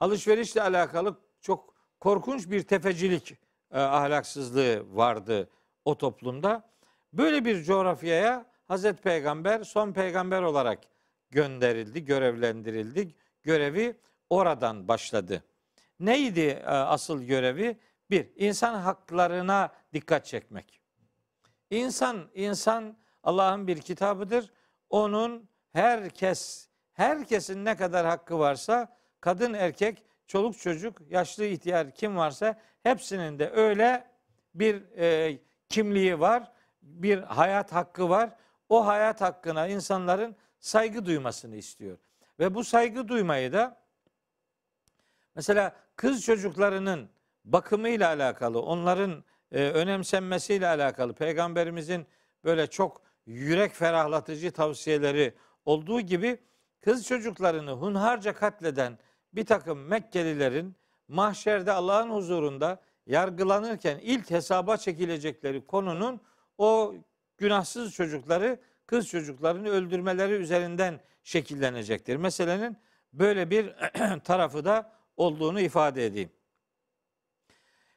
alışverişle 0.00 0.62
alakalı 0.62 1.20
çok 1.40 1.74
korkunç 2.00 2.50
bir 2.50 2.62
tefecilik 2.62 3.38
e, 3.70 3.78
ahlaksızlığı 3.78 4.96
vardı 4.96 5.50
o 5.84 5.98
toplumda. 5.98 6.70
Böyle 7.12 7.44
bir 7.44 7.62
coğrafyaya 7.62 8.46
Hazreti 8.68 9.02
Peygamber 9.02 9.64
son 9.64 9.92
peygamber 9.92 10.42
olarak 10.42 10.78
gönderildi, 11.30 12.04
görevlendirildi. 12.04 13.14
Görevi 13.42 13.96
oradan 14.30 14.88
başladı. 14.88 15.44
Neydi 16.00 16.40
e, 16.40 16.66
asıl 16.66 17.22
görevi? 17.22 17.76
Bir, 18.10 18.28
insan 18.36 18.74
haklarına 18.74 19.72
dikkat 19.92 20.26
çekmek. 20.26 20.80
İnsan, 21.70 22.28
insan 22.34 22.96
Allah'ın 23.22 23.66
bir 23.66 23.80
kitabıdır. 23.80 24.52
Onun 24.90 25.48
herkes, 25.72 26.68
herkesin 26.92 27.64
ne 27.64 27.76
kadar 27.76 28.06
hakkı 28.06 28.38
varsa 28.38 28.96
kadın 29.20 29.54
erkek, 29.54 30.02
çoluk 30.26 30.58
çocuk, 30.58 31.02
yaşlı 31.10 31.44
ihtiyar 31.44 31.90
kim 31.90 32.16
varsa 32.16 32.60
hepsinin 32.82 33.38
de 33.38 33.50
öyle 33.50 34.04
bir 34.54 34.98
e, 34.98 35.38
kimliği 35.68 36.20
var, 36.20 36.52
bir 36.88 37.18
hayat 37.18 37.72
hakkı 37.72 38.08
var. 38.08 38.30
O 38.68 38.86
hayat 38.86 39.20
hakkına 39.20 39.66
insanların 39.66 40.36
saygı 40.60 41.06
duymasını 41.06 41.56
istiyor. 41.56 41.98
Ve 42.38 42.54
bu 42.54 42.64
saygı 42.64 43.08
duymayı 43.08 43.52
da 43.52 43.76
mesela 45.34 45.76
kız 45.96 46.22
çocuklarının 46.22 47.10
bakımıyla 47.44 48.08
alakalı, 48.08 48.62
onların 48.62 49.24
e, 49.52 49.70
önemsenmesiyle 49.70 50.68
alakalı 50.68 51.14
peygamberimizin 51.14 52.06
böyle 52.44 52.66
çok 52.66 53.02
yürek 53.26 53.74
ferahlatıcı 53.74 54.52
tavsiyeleri 54.52 55.34
olduğu 55.64 56.00
gibi 56.00 56.38
kız 56.80 57.06
çocuklarını 57.06 57.70
hunharca 57.70 58.32
katleden 58.32 58.98
bir 59.32 59.46
takım 59.46 59.86
Mekkelilerin 59.86 60.76
mahşerde 61.08 61.72
Allah'ın 61.72 62.10
huzurunda 62.10 62.80
yargılanırken 63.06 63.98
ilk 63.98 64.30
hesaba 64.30 64.76
çekilecekleri 64.76 65.66
konunun 65.66 66.20
o 66.58 66.94
günahsız 67.38 67.94
çocukları 67.94 68.58
kız 68.86 69.08
çocuklarını 69.08 69.68
öldürmeleri 69.68 70.32
üzerinden 70.32 71.00
şekillenecektir. 71.22 72.16
Meselenin 72.16 72.76
böyle 73.12 73.50
bir 73.50 73.74
tarafı 74.24 74.64
da 74.64 74.92
olduğunu 75.16 75.60
ifade 75.60 76.06
edeyim. 76.06 76.30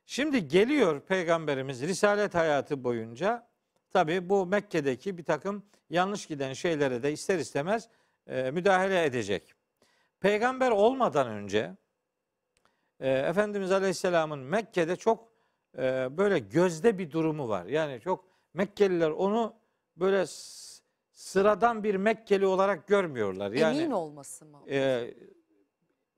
Şimdi 0.06 0.48
geliyor 0.48 1.02
Peygamberimiz 1.02 1.82
Risalet 1.82 2.36
hayatı 2.36 2.84
boyunca 2.84 3.48
tabi 3.90 4.30
bu 4.30 4.46
Mekke'deki 4.46 5.18
bir 5.18 5.24
takım 5.24 5.66
yanlış 5.90 6.26
giden 6.26 6.54
şeylere 6.54 7.04
de 7.04 7.12
ister 7.12 7.40
istemez 7.40 7.90
e, 8.28 8.52
müdahale 8.52 9.06
edecek. 9.06 9.54
Peygamber 10.20 10.72
olmadan 10.72 11.28
önce 11.28 11.76
e, 13.00 13.10
Efendimiz 13.10 13.72
Aleyhisselam'ın 13.72 14.40
Mekke'de 14.40 14.96
çok 14.96 15.32
e, 15.78 16.18
böyle 16.18 16.40
gözde 16.40 16.98
bir 16.98 17.12
durumu 17.12 17.50
var. 17.50 17.66
Yani 17.66 18.02
çok 18.02 18.31
Mekkeliler 18.54 19.10
onu 19.10 19.54
böyle 19.96 20.26
sıradan 21.12 21.84
bir 21.84 21.96
Mekkeli 21.96 22.46
olarak 22.46 22.88
görmüyorlar. 22.88 23.52
Yani, 23.52 23.78
Emin 23.78 23.92
olması 23.92 24.46
mı? 24.46 24.60
E, 24.70 25.14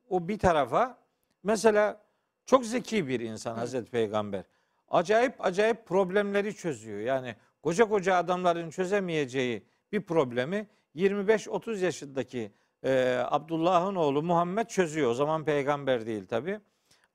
o 0.10 0.28
bir 0.28 0.40
tarafa 0.40 0.98
mesela 1.44 2.02
çok 2.46 2.66
zeki 2.66 3.08
bir 3.08 3.20
insan 3.20 3.56
Hazreti 3.56 3.92
Peygamber. 3.92 4.44
Acayip 4.88 5.46
acayip 5.46 5.86
problemleri 5.86 6.56
çözüyor. 6.56 7.00
Yani 7.00 7.36
koca 7.63 7.90
koca 7.90 8.16
adamların 8.16 8.70
çözemeyeceği 8.70 9.63
bir 9.92 10.02
problemi 10.02 10.68
25-30 10.96 11.78
yaşındaki 11.78 12.52
e, 12.84 13.24
Abdullah'ın 13.25 13.96
oğlu 13.96 14.24
Muhammed 14.24 14.68
çözüyor. 14.68 15.10
O 15.10 15.13
zaman 15.13 15.46
peygamber 15.46 16.06
değil 16.06 16.28
tabi. 16.28 16.60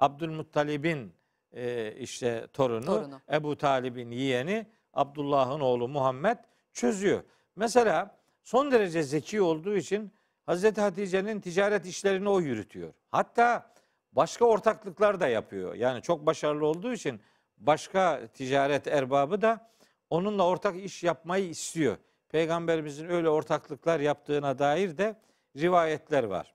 Abdülmuttalib'in 0.00 1.12
e, 1.52 1.92
işte 1.92 2.46
torunu, 2.52 2.86
Torunu. 2.86 3.20
Ebu 3.32 3.56
Talib'in 3.56 4.10
yeğeni 4.10 4.66
Abdullah'ın 4.92 5.60
oğlu 5.60 5.88
Muhammed 5.88 6.38
çözüyor. 6.72 7.22
Mesela 7.56 8.18
son 8.42 8.70
derece 8.72 9.02
zeki 9.02 9.42
olduğu 9.42 9.76
için 9.76 10.12
Hazreti 10.46 10.80
Hatice'nin 10.80 11.40
ticaret 11.40 11.86
işlerini 11.86 12.28
o 12.28 12.40
yürütüyor. 12.40 12.92
Hatta 13.10 13.72
başka 14.12 14.44
ortaklıklar 14.44 15.20
da 15.20 15.28
yapıyor. 15.28 15.74
Yani 15.74 16.02
çok 16.02 16.26
başarılı 16.26 16.66
olduğu 16.66 16.92
için 16.92 17.20
başka 17.58 18.26
ticaret 18.34 18.86
erbabı 18.86 19.42
da 19.42 19.70
onunla 20.10 20.46
ortak 20.46 20.76
iş 20.76 21.04
yapmayı 21.04 21.48
istiyor. 21.48 21.96
peygamberimizin 22.28 23.08
öyle 23.08 23.28
ortaklıklar 23.28 24.00
yaptığına 24.00 24.58
dair 24.58 24.98
de 24.98 25.20
rivayetler 25.56 26.24
var. 26.24 26.54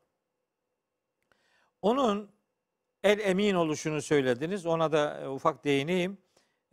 Onun 1.82 2.32
el 3.04 3.20
emin 3.20 3.56
oluşunu 3.56 4.02
söylediniz. 4.02 4.66
Ona 4.66 4.92
da 4.92 5.32
ufak 5.32 5.64
değineyim. 5.64 6.18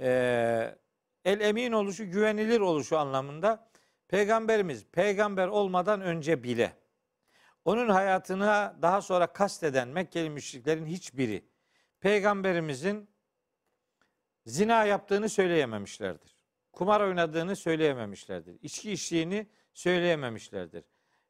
Ee, 0.01 0.75
el 1.25 1.41
emin 1.41 1.73
oluşu 1.73 2.11
güvenilir 2.11 2.61
oluşu 2.61 2.99
anlamında 2.99 3.69
peygamberimiz 4.09 4.87
peygamber 4.93 5.49
olmadan 5.49 6.01
önce 6.01 6.43
bile 6.43 6.73
onun 7.65 7.89
hayatına 7.89 8.77
daha 8.83 9.03
sonra 9.03 9.27
kasteden 9.27 9.89
Mekkeli 9.89 10.31
müşriklerin 10.31 10.87
hiçbiri 10.87 11.45
peygamberimizin 12.01 13.11
zina 14.47 14.85
yaptığını 14.85 15.29
söyleyememişlerdir. 15.29 16.37
Kumar 16.73 17.01
oynadığını 17.01 17.57
söyleyememişlerdir. 17.57 18.59
İçki 18.63 18.93
içtiğini 18.93 19.47
söyleyememişlerdir. 19.75 20.85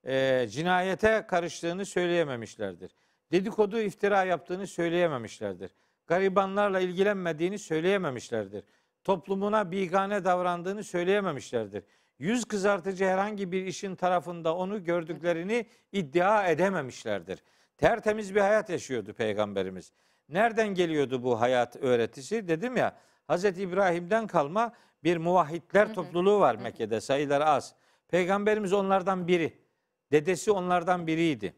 E, 0.05 0.47
cinayete 0.51 1.27
karıştığını 1.29 1.87
söyleyememişlerdir. 1.87 2.95
Dedikodu 3.33 3.81
iftira 3.81 4.25
yaptığını 4.25 4.67
söyleyememişlerdir. 4.67 5.71
Garibanlarla 6.07 6.81
ilgilenmediğini 6.81 7.59
söyleyememişlerdir. 7.59 8.65
Toplumuna 9.05 9.71
bigane 9.71 10.25
davrandığını 10.25 10.85
söyleyememişlerdir. 10.85 11.85
Yüz 12.19 12.45
kızartıcı 12.45 13.05
herhangi 13.05 13.53
bir 13.53 13.67
işin 13.67 13.95
tarafında 13.95 14.57
onu 14.57 14.85
gördüklerini 14.85 15.67
iddia 15.93 16.47
edememişlerdir. 16.47 17.43
Tertemiz 17.79 18.35
bir 18.35 18.41
hayat 18.41 18.71
yaşıyordu 18.71 19.13
peygamberimiz. 19.13 19.93
Nereden 20.29 20.69
geliyordu 20.69 21.23
bu 21.23 21.41
hayat 21.41 21.77
öğretisi? 21.77 22.49
Dedim 22.49 22.77
ya 22.77 22.97
Hazreti 23.27 23.63
İbrahim'den 23.63 24.27
kalma 24.27 24.73
bir 25.05 25.17
muvahhidler 25.17 25.95
topluluğu 25.95 26.41
var 26.41 26.55
Mekke'de 26.55 27.01
sayıları 27.01 27.47
az. 27.47 27.75
Peygamberimiz 28.09 28.73
onlardan 28.73 29.29
biri. 29.29 29.59
Dedesi 30.13 30.53
onlardan 30.53 31.07
biriydi. 31.07 31.55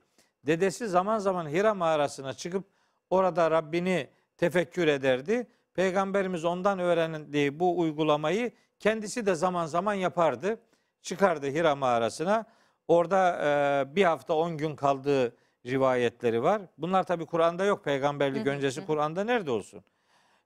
Dedesi 0.47 0.89
zaman 0.89 1.19
zaman 1.19 1.49
Hira 1.49 1.75
mağarasına 1.75 2.33
çıkıp 2.33 2.65
orada 3.11 3.51
Rabbini 3.51 4.09
tefekkür 4.37 4.89
ederdi. 4.89 5.47
Peygamberimiz 5.75 6.45
ondan 6.45 6.79
öğrendiği 6.79 7.61
bu 7.61 7.79
uygulamayı 7.79 8.53
kendisi 8.79 9.27
de 9.27 9.35
zaman 9.35 9.67
zaman 9.67 9.95
yapardı. 9.95 10.61
Çıkardı 11.03 11.47
Hira 11.47 11.77
mağarasına. 11.77 12.45
Orada 12.89 13.39
e, 13.45 13.97
bir 13.97 14.05
hafta 14.05 14.35
on 14.35 14.57
gün 14.57 14.77
kaldığı 14.77 15.37
rivayetleri 15.67 16.43
var. 16.43 16.63
Bunlar 16.79 17.03
tabi 17.03 17.27
Kur'an'da 17.27 17.65
yok. 17.65 17.85
Peygamberlik 17.85 18.47
öncesi 18.47 18.87
Kur'an'da 18.87 19.25
nerede 19.25 19.51
olsun? 19.51 19.85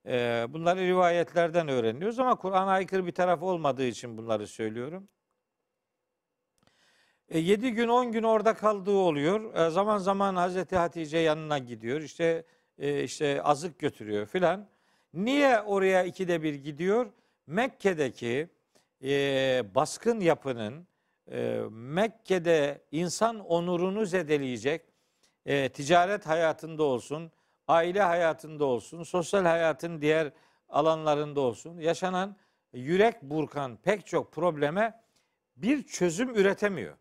E, 0.06 0.46
bunları 0.48 0.80
rivayetlerden 0.80 1.68
öğreniyoruz 1.68 2.18
ama 2.18 2.34
Kur'an'a 2.34 2.70
aykırı 2.70 3.06
bir 3.06 3.12
taraf 3.12 3.42
olmadığı 3.42 3.86
için 3.86 4.18
bunları 4.18 4.46
söylüyorum. 4.46 5.08
E, 7.28 7.38
7 7.38 7.72
gün 7.72 7.88
10 7.88 8.12
gün 8.12 8.22
orada 8.22 8.54
kaldığı 8.54 8.96
oluyor. 8.96 9.54
E, 9.54 9.70
zaman 9.70 9.98
zaman 9.98 10.36
Hazreti 10.36 10.76
Hatice 10.76 11.18
yanına 11.18 11.58
gidiyor. 11.58 12.00
İşte 12.00 12.44
e, 12.78 13.02
işte 13.02 13.42
azık 13.42 13.78
götürüyor 13.78 14.26
filan. 14.26 14.68
Niye 15.16 15.60
oraya 15.60 16.04
ikide 16.04 16.42
bir 16.42 16.54
gidiyor? 16.54 17.06
Mekke'deki 17.46 18.48
e, 19.02 19.10
baskın 19.74 20.20
yapının 20.20 20.86
e, 21.30 21.60
Mekke'de 21.70 22.82
insan 22.92 23.40
onurunu 23.40 24.06
zedeleyecek 24.06 24.82
e, 25.46 25.68
ticaret 25.68 26.26
hayatında 26.26 26.82
olsun, 26.82 27.32
aile 27.68 28.02
hayatında 28.02 28.64
olsun, 28.64 29.02
sosyal 29.02 29.44
hayatın 29.44 30.00
diğer 30.00 30.32
alanlarında 30.68 31.40
olsun 31.40 31.78
yaşanan 31.78 32.36
yürek 32.72 33.22
burkan 33.22 33.76
pek 33.76 34.06
çok 34.06 34.32
probleme 34.32 35.00
bir 35.56 35.82
çözüm 35.82 36.34
üretemiyor. 36.34 36.96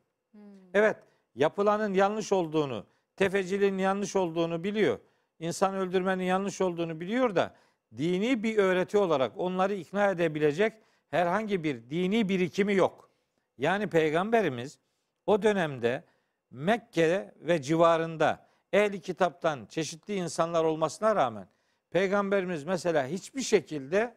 Evet, 0.74 0.98
yapılanın 1.36 1.94
yanlış 1.94 2.32
olduğunu, 2.32 2.86
tefeciliğin 3.16 3.78
yanlış 3.78 4.16
olduğunu 4.16 4.63
biliyor. 4.63 5.00
İnsan 5.39 5.76
öldürmenin 5.76 6.24
yanlış 6.24 6.62
olduğunu 6.62 7.00
biliyor 7.00 7.36
da 7.36 7.56
dini 7.98 8.44
bir 8.44 8.58
öğreti 8.58 8.98
olarak 8.98 9.32
onları 9.38 9.74
ikna 9.74 10.12
edebilecek 10.12 10.74
herhangi 11.10 11.64
bir 11.64 11.90
dini 11.90 12.30
birikimi 12.30 12.76
yok. 12.76 13.10
Yani 13.58 13.88
peygamberimiz 13.88 14.80
o 15.26 15.42
dönemde 15.42 16.04
Mekke 16.52 17.34
ve 17.42 17.62
civarında 17.62 18.48
ehli 18.74 19.02
kitaptan 19.02 19.66
çeşitli 19.66 20.16
insanlar 20.16 20.64
olmasına 20.64 21.16
rağmen 21.16 21.48
peygamberimiz 21.92 22.64
mesela 22.64 23.08
hiçbir 23.08 23.42
şekilde 23.42 24.16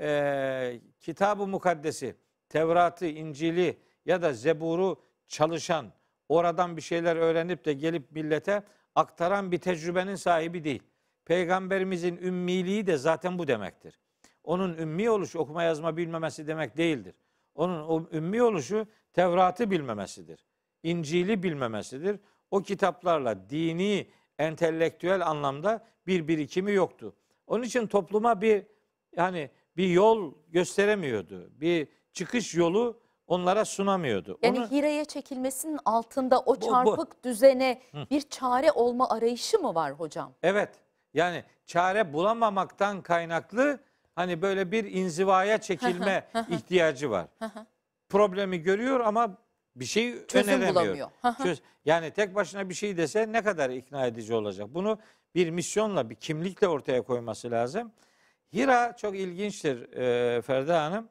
e, 0.00 0.80
kitabı 1.00 1.46
mukaddesi, 1.46 2.16
Tevrat'ı, 2.48 3.06
İncil'i 3.06 3.78
ya 4.06 4.22
da 4.22 4.32
Zebur'u 4.32 5.02
çalışan, 5.28 5.92
oradan 6.28 6.76
bir 6.76 6.82
şeyler 6.82 7.16
öğrenip 7.16 7.64
de 7.64 7.72
gelip 7.72 8.12
millete 8.12 8.62
aktaran 8.94 9.52
bir 9.52 9.58
tecrübenin 9.58 10.14
sahibi 10.14 10.64
değil. 10.64 10.82
Peygamberimizin 11.30 12.16
ümmiliği 12.16 12.86
de 12.86 12.96
zaten 12.96 13.38
bu 13.38 13.48
demektir. 13.48 13.98
Onun 14.44 14.76
ümmi 14.78 15.10
oluşu 15.10 15.38
okuma 15.38 15.62
yazma 15.62 15.96
bilmemesi 15.96 16.46
demek 16.46 16.76
değildir. 16.76 17.14
Onun 17.54 17.82
o 17.88 18.06
ümmi 18.12 18.42
oluşu 18.42 18.86
Tevrat'ı 19.12 19.70
bilmemesidir. 19.70 20.44
İncil'i 20.82 21.42
bilmemesidir. 21.42 22.20
O 22.50 22.62
kitaplarla 22.62 23.50
dini, 23.50 24.06
entelektüel 24.38 25.26
anlamda 25.26 25.84
bir 26.06 26.28
birikimi 26.28 26.72
yoktu. 26.72 27.14
Onun 27.46 27.62
için 27.62 27.86
topluma 27.86 28.40
bir 28.40 28.66
yani 29.16 29.50
bir 29.76 29.88
yol 29.88 30.34
gösteremiyordu. 30.48 31.50
Bir 31.60 31.88
çıkış 32.12 32.54
yolu 32.54 33.00
onlara 33.26 33.64
sunamıyordu. 33.64 34.38
Yani 34.42 34.58
Onu, 34.58 34.70
Hira'ya 34.70 35.04
çekilmesinin 35.04 35.78
altında 35.84 36.40
o 36.40 36.56
bu- 36.56 36.60
çarpık 36.60 37.24
düzene 37.24 37.82
bir 38.10 38.20
çare 38.20 38.72
olma 38.72 39.10
arayışı 39.10 39.58
mı 39.58 39.74
var 39.74 39.92
hocam? 39.92 40.32
evet 40.42 40.70
yani 41.14 41.44
çare 41.66 42.12
bulamamaktan 42.12 43.02
kaynaklı 43.02 43.80
hani 44.14 44.42
böyle 44.42 44.72
bir 44.72 44.84
inzivaya 44.84 45.60
çekilme 45.60 46.28
ihtiyacı 46.50 47.10
var. 47.10 47.26
Problemi 48.08 48.58
görüyor 48.62 49.00
ama 49.00 49.36
bir 49.76 49.84
şey 49.84 50.26
Çözüm 50.26 50.54
öneremiyor. 50.54 51.10
Çöz- 51.42 51.62
yani 51.84 52.10
tek 52.10 52.34
başına 52.34 52.68
bir 52.68 52.74
şey 52.74 52.96
dese 52.96 53.32
ne 53.32 53.42
kadar 53.42 53.70
ikna 53.70 54.06
edici 54.06 54.34
olacak? 54.34 54.68
Bunu 54.74 54.98
bir 55.34 55.50
misyonla, 55.50 56.10
bir 56.10 56.14
kimlikle 56.14 56.68
ortaya 56.68 57.02
koyması 57.02 57.50
lazım. 57.50 57.92
Hira 58.54 58.96
çok 58.96 59.16
ilginçtir 59.16 59.92
e, 59.92 60.42
Ferda 60.42 60.82
Hanım. 60.82 61.08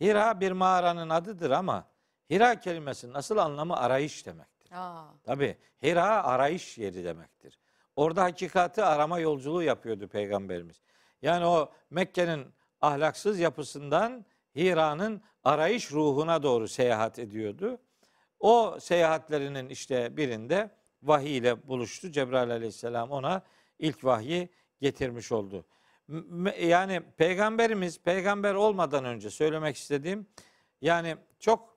Hira 0.00 0.40
bir 0.40 0.52
mağaranın 0.52 1.08
adıdır 1.10 1.50
ama 1.50 1.86
Hira 2.30 2.60
kelimesinin 2.60 3.14
asıl 3.14 3.36
anlamı 3.36 3.76
arayış 3.76 4.26
demektir. 4.26 4.72
Aa, 4.72 5.04
Tabi 5.24 5.56
Hira 5.82 6.24
arayış 6.24 6.78
yeri 6.78 7.04
demektir. 7.04 7.58
Orada 7.98 8.22
hakikati 8.22 8.82
arama 8.82 9.18
yolculuğu 9.18 9.62
yapıyordu 9.62 10.08
Peygamberimiz. 10.08 10.80
Yani 11.22 11.46
o 11.46 11.72
Mekke'nin 11.90 12.46
ahlaksız 12.80 13.38
yapısından 13.38 14.24
Hira'nın 14.56 15.22
arayış 15.44 15.92
ruhuna 15.92 16.42
doğru 16.42 16.68
seyahat 16.68 17.18
ediyordu. 17.18 17.78
O 18.40 18.76
seyahatlerinin 18.80 19.68
işte 19.68 20.16
birinde 20.16 20.70
vahiy 21.02 21.36
ile 21.36 21.68
buluştu. 21.68 22.10
Cebrail 22.10 22.50
aleyhisselam 22.50 23.10
ona 23.10 23.42
ilk 23.78 24.04
vahyi 24.04 24.48
getirmiş 24.80 25.32
oldu. 25.32 25.64
Yani 26.60 27.02
peygamberimiz 27.16 28.00
peygamber 28.02 28.54
olmadan 28.54 29.04
önce 29.04 29.30
söylemek 29.30 29.76
istediğim 29.76 30.26
yani 30.82 31.16
çok 31.40 31.76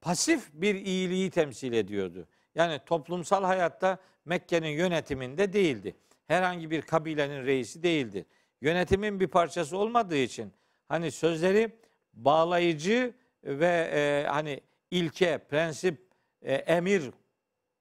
pasif 0.00 0.48
bir 0.52 0.74
iyiliği 0.74 1.30
temsil 1.30 1.72
ediyordu. 1.72 2.28
Yani 2.58 2.80
toplumsal 2.86 3.44
hayatta 3.44 3.98
Mekke'nin 4.24 4.68
yönetiminde 4.68 5.52
değildi. 5.52 5.96
Herhangi 6.26 6.70
bir 6.70 6.82
kabilenin 6.82 7.46
reisi 7.46 7.82
değildi. 7.82 8.26
Yönetimin 8.60 9.20
bir 9.20 9.26
parçası 9.26 9.76
olmadığı 9.78 10.16
için 10.16 10.52
hani 10.88 11.10
sözleri 11.10 11.76
bağlayıcı 12.14 13.14
ve 13.44 13.90
e, 13.92 14.26
hani 14.28 14.60
ilke, 14.90 15.38
prensip, 15.38 16.08
e, 16.42 16.54
emir, 16.54 17.10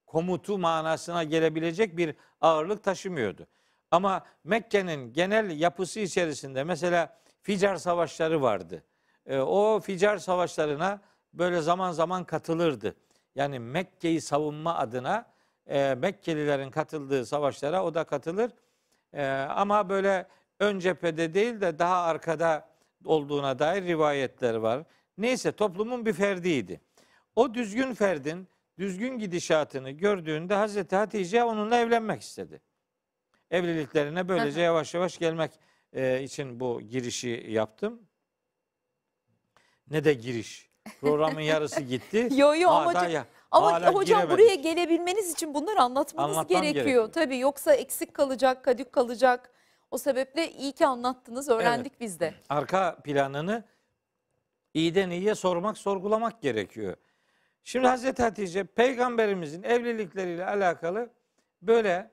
komutu 0.06 0.58
manasına 0.58 1.24
gelebilecek 1.24 1.98
bir 1.98 2.16
ağırlık 2.42 2.84
taşımıyordu. 2.84 3.48
Ama 3.92 4.26
Mekke'nin 4.44 5.14
genel 5.14 5.60
yapısı 5.60 6.00
içerisinde 6.00 6.64
mesela 6.64 7.18
Ficar 7.42 7.76
savaşları 7.76 8.42
vardı. 8.42 8.84
E, 9.26 9.40
o 9.40 9.80
Ficar 9.80 10.18
savaşlarına 10.18 11.02
böyle 11.34 11.62
zaman 11.62 11.92
zaman 11.92 12.24
katılırdı. 12.24 12.96
Yani 13.38 13.60
Mekke'yi 13.60 14.22
savunma 14.22 14.76
adına 14.76 15.26
e, 15.68 15.96
Mekkelilerin 15.96 16.72
katıldığı 16.72 17.26
savaşlara 17.26 17.86
o 17.86 17.94
da 17.94 18.04
katılır. 18.04 18.52
E, 19.14 19.28
ama 19.30 19.90
böyle 19.90 20.28
ön 20.60 20.80
cephede 20.80 21.34
değil 21.34 21.62
de 21.62 21.80
daha 21.80 22.04
arkada 22.04 22.70
olduğuna 23.06 23.60
dair 23.60 23.84
rivayetler 23.84 24.56
var. 24.56 24.84
Neyse 25.18 25.52
toplumun 25.52 26.06
bir 26.06 26.14
ferdiydi. 26.14 26.82
O 27.36 27.54
düzgün 27.54 27.94
ferdin 27.94 28.48
düzgün 28.80 29.20
gidişatını 29.20 29.92
gördüğünde 29.92 30.54
Hazreti 30.54 30.96
Hatice 30.96 31.44
onunla 31.44 31.78
evlenmek 31.78 32.22
istedi. 32.22 32.62
Evliliklerine 33.52 34.28
böylece 34.28 34.62
yavaş 34.62 34.94
yavaş 34.94 35.18
gelmek 35.18 35.52
e, 35.94 36.24
için 36.24 36.60
bu 36.60 36.82
girişi 36.82 37.46
yaptım. 37.50 38.02
Ne 39.90 40.04
de 40.04 40.14
giriş. 40.14 40.67
Programın 41.02 41.42
yarısı 41.42 41.82
gitti. 41.82 42.30
Yo 42.36 42.56
yo 42.56 42.70
amacım 42.70 43.10
ya- 43.12 43.26
ama 43.52 43.72
hocam 43.94 44.04
giremedik. 44.22 44.30
buraya 44.32 44.56
gelebilmeniz 44.56 45.32
için 45.32 45.54
bunları 45.54 45.82
anlatmanız 45.82 46.38
Anlatmam 46.38 46.62
gerekiyor. 46.62 46.86
gerekiyor. 46.86 47.12
Tabii 47.12 47.38
yoksa 47.38 47.74
eksik 47.74 48.14
kalacak, 48.14 48.64
kadük 48.64 48.92
kalacak. 48.92 49.52
O 49.92 49.98
sebeple 49.98 50.52
iyi 50.52 50.72
ki 50.72 50.86
anlattınız, 50.86 51.50
öğrendik 51.50 52.00
biz 52.02 52.20
de. 52.20 52.34
arka 52.50 52.98
planını 53.04 53.64
iyiden 54.74 55.10
iyiye 55.10 55.36
sormak, 55.36 55.78
sorgulamak 55.78 56.42
gerekiyor. 56.42 56.96
Şimdi 57.64 57.88
Hazreti 57.88 58.24
Hatice 58.24 58.64
peygamberimizin 58.64 59.64
evlilikleriyle 59.64 60.46
alakalı 60.46 61.10
böyle 61.62 62.12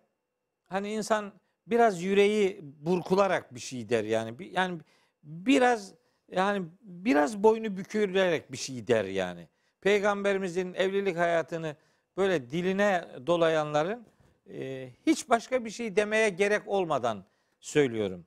hani 0.67 0.93
insan 0.93 1.33
biraz 1.67 2.03
yüreği 2.03 2.61
burkularak 2.63 3.55
bir 3.55 3.61
şey 3.61 3.89
der 3.89 4.05
yani. 4.05 4.35
Yani 4.53 4.79
biraz 5.23 5.93
yani 6.31 6.67
biraz 6.81 7.43
boynu 7.43 7.77
bükülerek 7.77 8.53
bir 8.53 8.57
şey 8.57 8.87
der 8.87 9.05
yani. 9.05 9.49
Peygamberimizin 9.81 10.75
evlilik 10.75 11.17
hayatını 11.17 11.77
böyle 12.17 12.51
diline 12.51 13.09
dolayanların 13.27 14.07
e, 14.51 14.89
hiç 15.07 15.29
başka 15.31 15.65
bir 15.65 15.71
şey 15.71 15.97
demeye 15.97 16.29
gerek 16.29 16.69
olmadan 16.69 17.25
söylüyorum. 17.61 18.27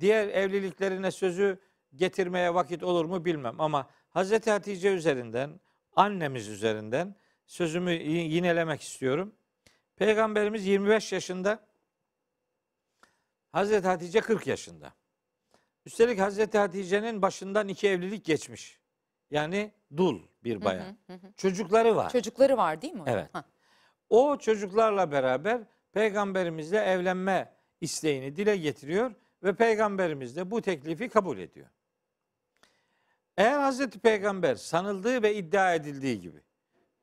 Diğer 0.00 0.28
evliliklerine 0.28 1.10
sözü 1.10 1.58
getirmeye 1.94 2.54
vakit 2.54 2.82
olur 2.82 3.04
mu 3.04 3.24
bilmem 3.24 3.60
ama 3.60 3.90
Hazreti 4.10 4.50
Hatice 4.50 4.88
üzerinden, 4.88 5.60
annemiz 5.96 6.48
üzerinden 6.48 7.14
sözümü 7.46 7.90
yinelemek 7.92 8.80
istiyorum. 8.80 9.34
Peygamberimiz 9.96 10.66
25 10.66 11.12
yaşında, 11.12 11.66
Hazreti 13.52 13.88
Hatice 13.88 14.20
40 14.20 14.46
yaşında. 14.46 14.92
Üstelik 15.88 16.20
Hazreti 16.20 16.58
Hatice'nin 16.58 17.22
başından 17.22 17.68
iki 17.68 17.88
evlilik 17.88 18.24
geçmiş. 18.24 18.80
Yani 19.30 19.72
dul 19.96 20.20
bir 20.44 20.64
bayan. 20.64 20.96
Hı 21.06 21.12
hı. 21.12 21.32
Çocukları 21.36 21.96
var. 21.96 22.10
Çocukları 22.10 22.56
var 22.56 22.82
değil 22.82 22.94
mi? 22.94 23.02
Evet. 23.06 23.28
Ha. 23.32 23.44
O 24.08 24.38
çocuklarla 24.38 25.12
beraber 25.12 25.60
peygamberimizle 25.92 26.78
evlenme 26.78 27.54
isteğini 27.80 28.36
dile 28.36 28.56
getiriyor 28.56 29.14
ve 29.42 29.54
peygamberimiz 29.54 30.36
de 30.36 30.50
bu 30.50 30.62
teklifi 30.62 31.08
kabul 31.08 31.38
ediyor. 31.38 31.66
Eğer 33.36 33.58
Hazreti 33.58 33.98
Peygamber 33.98 34.54
sanıldığı 34.54 35.22
ve 35.22 35.34
iddia 35.34 35.74
edildiği 35.74 36.20
gibi 36.20 36.42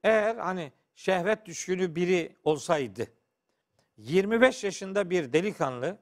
eğer 0.03 0.35
hani 0.35 0.71
şehvet 0.95 1.45
düşkünü 1.45 1.95
biri 1.95 2.35
olsaydı 2.43 3.07
25 3.97 4.63
yaşında 4.63 5.09
bir 5.09 5.33
delikanlı 5.33 5.97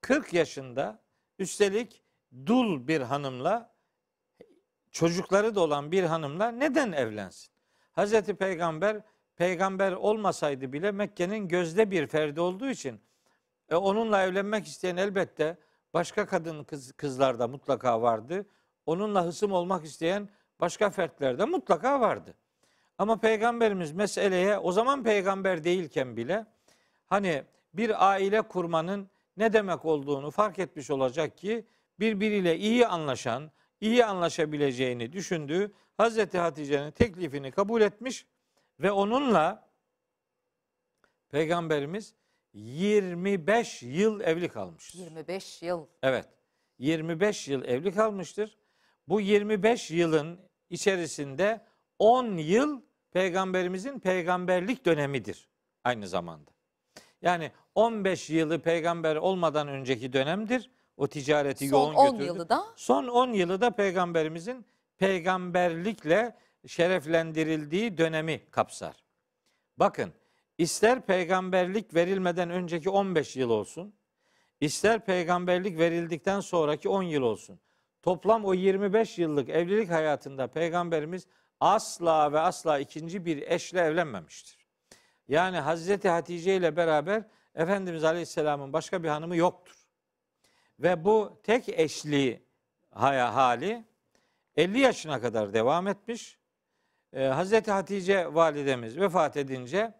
40 0.00 0.34
yaşında 0.34 1.02
üstelik 1.38 2.02
dul 2.46 2.88
bir 2.88 3.00
hanımla 3.00 3.74
çocukları 4.90 5.54
da 5.54 5.60
olan 5.60 5.92
bir 5.92 6.04
hanımla 6.04 6.48
neden 6.50 6.92
evlensin? 6.92 7.52
Hazreti 7.92 8.34
Peygamber 8.34 9.02
peygamber 9.36 9.92
olmasaydı 9.92 10.72
bile 10.72 10.92
Mekke'nin 10.92 11.48
gözde 11.48 11.90
bir 11.90 12.06
ferdi 12.06 12.40
olduğu 12.40 12.70
için 12.70 13.00
e, 13.68 13.76
onunla 13.76 14.22
evlenmek 14.22 14.66
isteyen 14.66 14.96
elbette 14.96 15.58
başka 15.94 16.26
kadın 16.26 16.64
kız, 16.64 16.92
kızlar 16.92 17.38
da 17.38 17.48
mutlaka 17.48 18.02
vardı. 18.02 18.46
Onunla 18.86 19.24
hısım 19.24 19.52
olmak 19.52 19.84
isteyen 19.84 20.28
başka 20.60 20.90
fertler 20.90 21.38
de 21.38 21.44
mutlaka 21.44 22.00
vardı. 22.00 22.34
Ama 22.98 23.16
peygamberimiz 23.20 23.92
meseleye 23.92 24.58
o 24.58 24.72
zaman 24.72 25.02
peygamber 25.02 25.64
değilken 25.64 26.16
bile 26.16 26.46
hani 27.06 27.42
bir 27.74 28.10
aile 28.10 28.42
kurmanın 28.42 29.10
ne 29.36 29.52
demek 29.52 29.84
olduğunu 29.84 30.30
fark 30.30 30.58
etmiş 30.58 30.90
olacak 30.90 31.38
ki 31.38 31.66
birbiriyle 32.00 32.58
iyi 32.58 32.86
anlaşan, 32.86 33.50
iyi 33.80 34.04
anlaşabileceğini 34.04 35.12
düşündüğü 35.12 35.72
Hazreti 35.96 36.38
Hatice'nin 36.38 36.90
teklifini 36.90 37.50
kabul 37.50 37.80
etmiş 37.80 38.26
ve 38.80 38.92
onunla 38.92 39.70
peygamberimiz 41.30 42.14
25 42.52 43.82
yıl 43.82 44.20
evli 44.20 44.48
kalmıştır. 44.48 44.98
25 44.98 45.62
yıl. 45.62 45.86
Evet. 46.02 46.28
25 46.78 47.48
yıl 47.48 47.64
evli 47.64 47.92
kalmıştır. 47.92 48.58
Bu 49.08 49.20
25 49.20 49.90
yılın 49.90 50.40
içerisinde 50.70 51.60
10 51.98 52.36
yıl 52.36 52.82
peygamberimizin 53.10 53.98
peygamberlik 53.98 54.86
dönemidir 54.86 55.48
aynı 55.84 56.08
zamanda. 56.08 56.50
Yani 57.22 57.52
15 57.74 58.30
yılı 58.30 58.62
peygamber 58.62 59.16
olmadan 59.16 59.68
önceki 59.68 60.12
dönemdir. 60.12 60.70
O 61.00 61.06
ticareti 61.06 61.68
Son 61.68 61.78
yoğun 61.78 61.94
10 61.94 62.12
götürdü. 62.12 62.26
yılı 62.26 62.48
da 62.48 62.64
Son 62.76 63.08
10 63.08 63.32
yılı 63.32 63.60
da 63.60 63.70
peygamberimizin 63.70 64.66
peygamberlikle 64.98 66.36
şereflendirildiği 66.66 67.98
dönemi 67.98 68.50
kapsar. 68.50 68.96
Bakın 69.76 70.12
ister 70.58 71.00
peygamberlik 71.06 71.94
verilmeden 71.94 72.50
önceki 72.50 72.90
15 72.90 73.36
yıl 73.36 73.50
olsun, 73.50 73.94
ister 74.60 75.04
peygamberlik 75.04 75.78
verildikten 75.78 76.40
sonraki 76.40 76.88
10 76.88 77.02
yıl 77.02 77.22
olsun. 77.22 77.60
Toplam 78.02 78.44
o 78.44 78.54
25 78.54 79.18
yıllık 79.18 79.48
evlilik 79.48 79.90
hayatında 79.90 80.46
peygamberimiz 80.46 81.26
asla 81.60 82.32
ve 82.32 82.40
asla 82.40 82.78
ikinci 82.78 83.24
bir 83.24 83.42
eşle 83.42 83.80
evlenmemiştir. 83.80 84.66
Yani 85.28 85.58
Hazreti 85.58 86.08
Hatice 86.08 86.56
ile 86.56 86.76
beraber 86.76 87.24
Efendimiz 87.54 88.04
Aleyhisselam'ın 88.04 88.72
başka 88.72 89.02
bir 89.02 89.08
hanımı 89.08 89.36
yoktur. 89.36 89.79
Ve 90.82 91.04
bu 91.04 91.40
tek 91.42 91.68
eşli 91.68 92.42
hali 92.90 93.84
50 94.56 94.78
yaşına 94.78 95.20
kadar 95.20 95.54
devam 95.54 95.86
etmiş. 95.88 96.38
Ee, 97.12 97.24
Hazreti 97.24 97.70
Hatice 97.70 98.34
validemiz 98.34 98.98
vefat 99.00 99.36
edince 99.36 99.94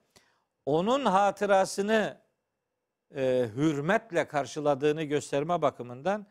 onun 0.66 1.04
hatırasını 1.04 2.20
e, 3.14 3.48
hürmetle 3.56 4.28
karşıladığını 4.28 5.02
gösterme 5.02 5.62
bakımından 5.62 6.26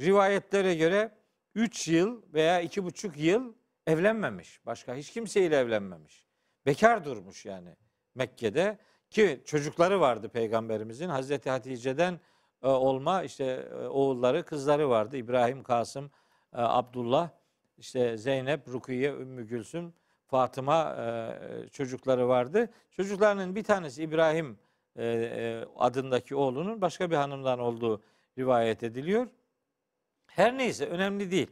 rivayetlere 0.00 0.74
göre 0.74 1.14
3 1.54 1.88
yıl 1.88 2.22
veya 2.32 2.62
2,5 2.62 3.18
yıl 3.18 3.54
evlenmemiş. 3.86 4.66
Başka 4.66 4.94
hiç 4.94 5.10
kimseyle 5.10 5.56
evlenmemiş. 5.56 6.26
Bekar 6.66 7.04
durmuş 7.04 7.46
yani 7.46 7.76
Mekke'de 8.14 8.78
ki 9.10 9.42
çocukları 9.44 10.00
vardı 10.00 10.28
peygamberimizin. 10.28 11.08
Hazreti 11.08 11.50
Hatice'den 11.50 12.20
olma 12.68 13.22
işte 13.22 13.44
e, 13.44 13.86
oğulları, 13.86 14.44
kızları 14.44 14.90
vardı. 14.90 15.16
İbrahim, 15.16 15.62
Kasım, 15.62 16.04
e, 16.04 16.08
Abdullah, 16.52 17.30
işte 17.78 18.16
Zeynep, 18.16 18.68
Rukiye, 18.68 19.12
Ümmü 19.12 19.46
Gülsüm, 19.46 19.92
Fatıma 20.26 20.96
e, 20.96 21.68
çocukları 21.68 22.28
vardı. 22.28 22.70
Çocuklarının 22.90 23.56
bir 23.56 23.64
tanesi 23.64 24.02
İbrahim 24.02 24.58
e, 24.96 25.04
e, 25.06 25.64
adındaki 25.78 26.36
oğlunun 26.36 26.80
başka 26.80 27.10
bir 27.10 27.16
hanımdan 27.16 27.58
olduğu 27.58 28.02
rivayet 28.38 28.82
ediliyor. 28.82 29.26
Her 30.26 30.58
neyse 30.58 30.86
önemli 30.86 31.30
değil. 31.30 31.50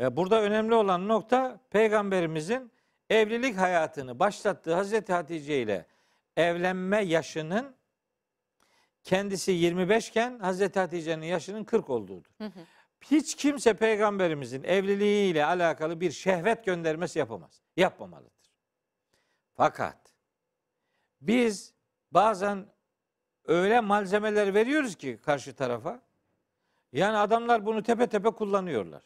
E, 0.00 0.16
Burada 0.16 0.42
önemli 0.42 0.74
olan 0.74 1.08
nokta 1.08 1.60
peygamberimizin 1.70 2.72
evlilik 3.10 3.56
hayatını 3.56 4.18
başlattığı 4.18 4.74
Hazreti 4.74 5.12
Hatice 5.12 5.62
ile 5.62 5.86
evlenme 6.36 7.04
yaşının 7.04 7.74
kendisi 9.04 9.52
25 9.52 10.08
iken 10.08 10.38
Hazreti 10.38 10.80
Hatice'nin 10.80 11.26
yaşının 11.26 11.64
40 11.64 11.90
olduğudur. 11.90 12.30
Hiç 13.00 13.34
kimse 13.34 13.74
peygamberimizin 13.74 14.64
evliliğiyle 14.64 15.44
alakalı 15.44 16.00
bir 16.00 16.10
şehvet 16.10 16.64
göndermesi 16.64 17.18
yapamaz. 17.18 17.62
Yapmamalıdır. 17.76 18.52
Fakat 19.54 20.14
biz 21.20 21.74
bazen 22.10 22.66
öyle 23.44 23.80
malzemeler 23.80 24.54
veriyoruz 24.54 24.96
ki 24.96 25.18
karşı 25.24 25.54
tarafa. 25.54 26.02
Yani 26.92 27.16
adamlar 27.16 27.66
bunu 27.66 27.82
tepe 27.82 28.06
tepe 28.06 28.30
kullanıyorlar. 28.30 29.02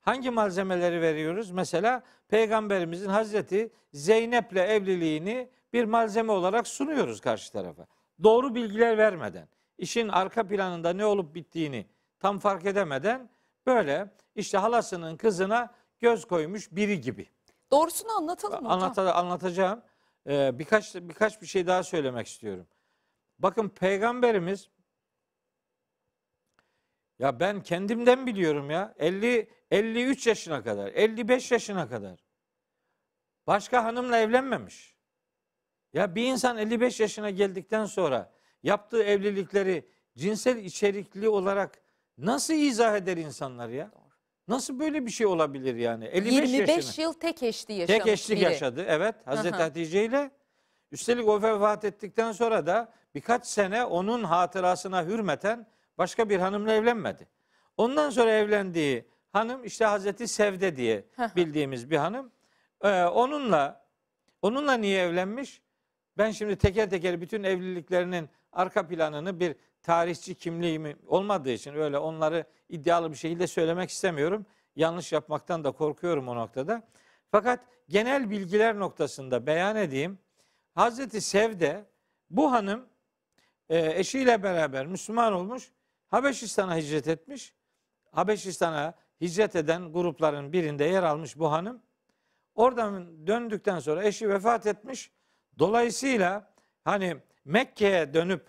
Hangi 0.00 0.30
malzemeleri 0.30 1.00
veriyoruz? 1.00 1.50
Mesela 1.50 2.02
peygamberimizin 2.28 3.08
Hazreti 3.08 3.72
Zeynep'le 3.92 4.56
evliliğini 4.56 5.50
bir 5.72 5.84
malzeme 5.84 6.32
olarak 6.32 6.66
sunuyoruz 6.66 7.20
karşı 7.20 7.52
tarafa. 7.52 7.86
Doğru 8.22 8.54
bilgiler 8.54 8.98
vermeden, 8.98 9.48
işin 9.78 10.08
arka 10.08 10.46
planında 10.46 10.92
ne 10.92 11.06
olup 11.06 11.34
bittiğini 11.34 11.86
tam 12.18 12.38
fark 12.38 12.66
edemeden 12.66 13.30
böyle 13.66 14.10
işte 14.34 14.58
halasının 14.58 15.16
kızına 15.16 15.74
göz 16.00 16.24
koymuş 16.24 16.72
biri 16.72 17.00
gibi. 17.00 17.28
doğrusunu 17.70 18.12
anlatalım 18.12 18.64
hocam. 18.64 18.72
Anlata, 18.72 19.14
anlatacağım. 19.14 19.82
Ee, 20.26 20.58
birkaç 20.58 20.94
birkaç 20.94 21.42
bir 21.42 21.46
şey 21.46 21.66
daha 21.66 21.82
söylemek 21.82 22.26
istiyorum. 22.26 22.66
Bakın 23.38 23.68
peygamberimiz 23.68 24.70
ya 27.18 27.40
ben 27.40 27.62
kendimden 27.62 28.26
biliyorum 28.26 28.70
ya 28.70 28.94
50 28.98 29.50
53 29.70 30.26
yaşına 30.26 30.64
kadar, 30.64 30.92
55 30.92 31.50
yaşına 31.50 31.88
kadar 31.88 32.24
başka 33.46 33.84
hanımla 33.84 34.18
evlenmemiş. 34.18 34.99
Ya 35.92 36.14
bir 36.14 36.24
insan 36.24 36.58
55 36.58 37.00
yaşına 37.00 37.30
geldikten 37.30 37.84
sonra 37.84 38.32
yaptığı 38.62 39.02
evlilikleri 39.02 39.88
cinsel 40.16 40.56
içerikli 40.56 41.28
olarak 41.28 41.78
nasıl 42.18 42.54
izah 42.54 42.96
eder 42.96 43.16
insanlar 43.16 43.68
ya? 43.68 43.90
Nasıl 44.48 44.78
böyle 44.78 45.06
bir 45.06 45.10
şey 45.10 45.26
olabilir 45.26 45.74
yani? 45.74 46.04
55 46.04 46.50
25 46.50 46.68
yaşına. 46.68 47.04
yıl 47.04 47.12
tek 47.12 47.42
eşli 47.42 47.74
yaşamış 47.74 48.04
Tek 48.04 48.12
eşlik 48.12 48.36
biri. 48.36 48.44
yaşadı. 48.44 48.84
Evet. 48.88 49.14
Hazreti. 49.24 49.56
Hatice 49.56 50.04
ile. 50.04 50.30
Üstelik 50.92 51.28
o 51.28 51.42
vefat 51.42 51.84
ettikten 51.84 52.32
sonra 52.32 52.66
da 52.66 52.92
birkaç 53.14 53.46
sene 53.46 53.84
onun 53.84 54.24
hatırasına 54.24 55.04
hürmeten 55.04 55.66
başka 55.98 56.28
bir 56.28 56.38
hanımla 56.38 56.72
evlenmedi. 56.72 57.28
Ondan 57.76 58.10
sonra 58.10 58.30
evlendiği 58.30 59.08
hanım 59.32 59.64
işte 59.64 59.84
Hazreti 59.84 60.28
Sevde 60.28 60.76
diye 60.76 61.04
bildiğimiz 61.36 61.90
bir 61.90 61.96
hanım. 61.96 62.32
Ee, 62.82 63.04
onunla 63.04 63.86
onunla 64.42 64.72
niye 64.74 65.02
evlenmiş? 65.02 65.62
Ben 66.20 66.30
şimdi 66.30 66.56
teker 66.56 66.90
teker 66.90 67.20
bütün 67.20 67.42
evliliklerinin 67.42 68.28
arka 68.52 68.88
planını 68.88 69.40
bir 69.40 69.56
tarihçi 69.82 70.34
kimliğim 70.34 70.98
olmadığı 71.06 71.50
için 71.50 71.74
öyle 71.74 71.98
onları 71.98 72.44
iddialı 72.68 73.10
bir 73.10 73.16
şekilde 73.16 73.46
söylemek 73.46 73.90
istemiyorum. 73.90 74.46
Yanlış 74.76 75.12
yapmaktan 75.12 75.64
da 75.64 75.72
korkuyorum 75.72 76.28
o 76.28 76.36
noktada. 76.36 76.82
Fakat 77.30 77.60
genel 77.88 78.30
bilgiler 78.30 78.78
noktasında 78.78 79.46
beyan 79.46 79.76
edeyim. 79.76 80.18
Hazreti 80.74 81.20
Sevde 81.20 81.84
bu 82.30 82.52
hanım 82.52 82.86
e, 83.68 84.00
eşiyle 84.00 84.42
beraber 84.42 84.86
Müslüman 84.86 85.32
olmuş. 85.32 85.70
Habeşistan'a 86.08 86.76
hicret 86.76 87.08
etmiş. 87.08 87.54
Habeşistan'a 88.10 88.94
hicret 89.20 89.56
eden 89.56 89.92
grupların 89.92 90.52
birinde 90.52 90.84
yer 90.84 91.02
almış 91.02 91.38
bu 91.38 91.52
hanım. 91.52 91.82
Oradan 92.54 93.26
döndükten 93.26 93.78
sonra 93.78 94.04
eşi 94.04 94.28
vefat 94.28 94.66
etmiş. 94.66 95.10
Dolayısıyla 95.60 96.50
hani 96.84 97.16
Mekke'ye 97.44 98.14
dönüp 98.14 98.46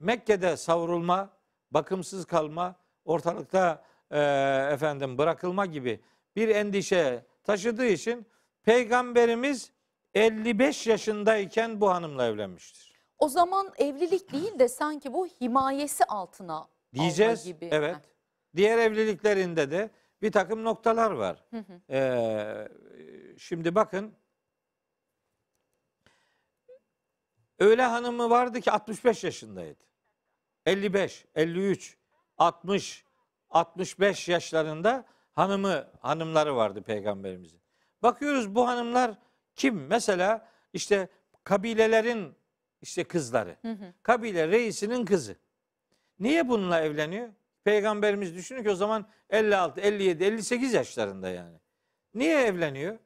Mekke'de 0.00 0.56
savrulma, 0.56 1.30
bakımsız 1.70 2.24
kalma, 2.24 2.74
ortalıkta 3.04 3.82
e, 4.10 4.20
efendim 4.72 5.18
bırakılma 5.18 5.66
gibi 5.66 6.00
bir 6.36 6.48
endişe 6.48 7.26
taşıdığı 7.44 7.86
için 7.86 8.26
Peygamberimiz 8.62 9.72
55 10.14 10.86
yaşındayken 10.86 11.80
bu 11.80 11.90
hanımla 11.90 12.26
evlenmiştir. 12.26 12.92
O 13.18 13.28
zaman 13.28 13.72
evlilik 13.78 14.32
değil 14.32 14.58
de 14.58 14.68
sanki 14.68 15.12
bu 15.12 15.26
himayesi 15.26 16.04
altına 16.04 16.68
Diyeceğiz. 16.94 17.40
alma 17.40 17.52
gibi. 17.52 17.68
Evet. 17.72 17.96
Heh. 17.96 18.00
Diğer 18.56 18.78
evliliklerinde 18.78 19.70
de 19.70 19.90
bir 20.22 20.32
takım 20.32 20.64
noktalar 20.64 21.10
var. 21.10 21.44
Hı 21.50 21.56
hı. 21.56 21.92
Ee, 21.94 22.68
şimdi 23.38 23.74
bakın 23.74 24.14
öyle 27.58 27.82
hanımı 27.82 28.30
vardı 28.30 28.60
ki 28.60 28.70
65 28.70 29.24
yaşındaydı. 29.24 29.84
55, 30.66 31.24
53, 31.34 31.96
60, 32.38 33.04
65 33.50 34.28
yaşlarında 34.28 35.04
hanımı 35.32 35.88
hanımları 36.00 36.56
vardı 36.56 36.82
peygamberimizin. 36.82 37.60
Bakıyoruz 38.02 38.54
bu 38.54 38.68
hanımlar 38.68 39.18
kim? 39.56 39.86
Mesela 39.86 40.48
işte 40.72 41.08
kabilelerin 41.44 42.34
işte 42.82 43.04
kızları. 43.04 43.56
Hı 43.62 43.72
hı. 43.72 43.92
Kabile 44.02 44.48
reisinin 44.48 45.04
kızı. 45.04 45.36
Niye 46.18 46.48
bununla 46.48 46.80
evleniyor? 46.80 47.28
Peygamberimiz 47.64 48.34
düşünün 48.34 48.62
ki 48.62 48.70
o 48.70 48.74
zaman 48.74 49.06
56, 49.30 49.80
57, 49.80 50.24
58 50.24 50.72
yaşlarında 50.72 51.28
yani. 51.28 51.56
Niye 52.14 52.40
evleniyor? 52.40 52.98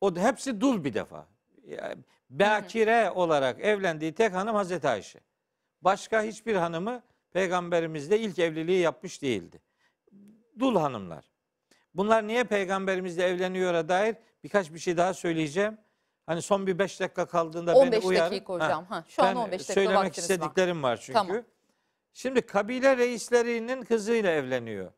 O 0.00 0.16
da 0.16 0.20
hepsi 0.20 0.60
dul 0.60 0.84
bir 0.84 0.94
defa. 0.94 1.26
Yani 1.64 2.02
bakire 2.30 3.10
olarak 3.10 3.60
evlendiği 3.60 4.12
tek 4.14 4.32
hanım 4.34 4.54
Hazreti 4.56 4.88
Ayşe. 4.88 5.20
Başka 5.82 6.22
hiçbir 6.22 6.54
hanımı 6.54 7.02
peygamberimizle 7.32 8.18
ilk 8.18 8.38
evliliği 8.38 8.80
yapmış 8.80 9.22
değildi. 9.22 9.60
Dul 10.58 10.76
hanımlar. 10.76 11.24
Bunlar 11.94 12.26
niye 12.26 12.44
peygamberimizle 12.44 13.24
evleniyor'a 13.24 13.88
dair 13.88 14.16
birkaç 14.44 14.72
bir 14.72 14.78
şey 14.78 14.96
daha 14.96 15.14
söyleyeceğim. 15.14 15.78
Hani 16.26 16.42
son 16.42 16.66
bir 16.66 16.78
beş 16.78 17.00
dakika 17.00 17.26
kaldığında 17.26 17.74
15 17.74 17.92
beni 17.92 18.06
uyarın. 18.06 18.30
dakika 18.30 18.52
Ha. 18.52 18.56
hocam. 18.56 18.84
Ha, 18.84 19.04
şu 19.08 19.22
an 19.22 19.28
Ben 19.28 19.40
15 19.40 19.52
dakika 19.52 19.72
söylemek 19.74 19.96
vaktiniz 19.98 20.30
var. 20.30 20.34
istediklerim 20.34 20.82
var 20.82 20.96
çünkü. 20.96 21.12
Tamam. 21.12 21.42
Şimdi 22.12 22.42
kabile 22.42 22.96
reislerinin 22.96 23.82
kızıyla 23.82 24.30
evleniyor. 24.30 24.92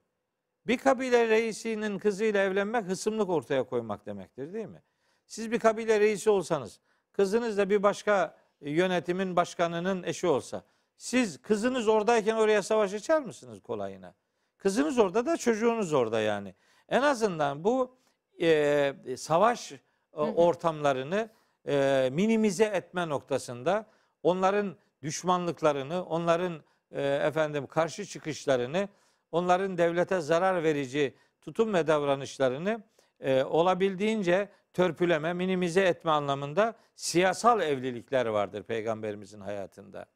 Bir 0.66 0.78
kabile 0.78 1.28
reisinin 1.28 1.98
kızıyla 1.98 2.42
evlenmek 2.42 2.84
hısımlık 2.84 3.28
ortaya 3.28 3.62
koymak 3.62 4.06
demektir 4.06 4.52
değil 4.52 4.66
mi? 4.66 4.82
Siz 5.26 5.52
bir 5.52 5.58
kabile 5.58 6.00
reisi 6.00 6.30
olsanız, 6.30 6.80
kızınız 7.12 7.58
da 7.58 7.70
bir 7.70 7.82
başka 7.82 8.36
yönetimin 8.60 9.36
başkanının 9.36 10.02
eşi 10.02 10.26
olsa, 10.26 10.64
siz 10.96 11.42
kızınız 11.42 11.88
oradayken 11.88 12.36
oraya 12.36 12.62
savaş 12.62 12.94
açar 12.94 13.22
mısınız 13.22 13.60
kolayına? 13.62 14.14
Kızınız 14.58 14.98
orada 14.98 15.26
da 15.26 15.36
çocuğunuz 15.36 15.92
orada 15.92 16.20
yani. 16.20 16.54
En 16.88 17.02
azından 17.02 17.64
bu 17.64 17.96
e, 18.40 18.94
savaş 19.16 19.72
e, 19.72 19.78
ortamlarını 20.16 21.30
e, 21.66 22.08
minimize 22.12 22.64
etme 22.64 23.08
noktasında 23.08 23.86
onların 24.22 24.76
düşmanlıklarını, 25.02 26.04
onların 26.04 26.62
e, 26.90 27.02
efendim 27.02 27.66
karşı 27.66 28.06
çıkışlarını, 28.06 28.88
onların 29.32 29.78
devlete 29.78 30.20
zarar 30.20 30.62
verici 30.62 31.14
tutum 31.40 31.74
ve 31.74 31.86
davranışlarını 31.86 32.82
e, 33.20 33.44
olabildiğince 33.44 34.48
törpüleme, 34.72 35.32
minimize 35.32 35.80
etme 35.80 36.10
anlamında 36.10 36.74
siyasal 36.94 37.60
evlilikler 37.60 38.26
vardır 38.26 38.62
peygamberimizin 38.62 39.40
hayatında. 39.40 40.06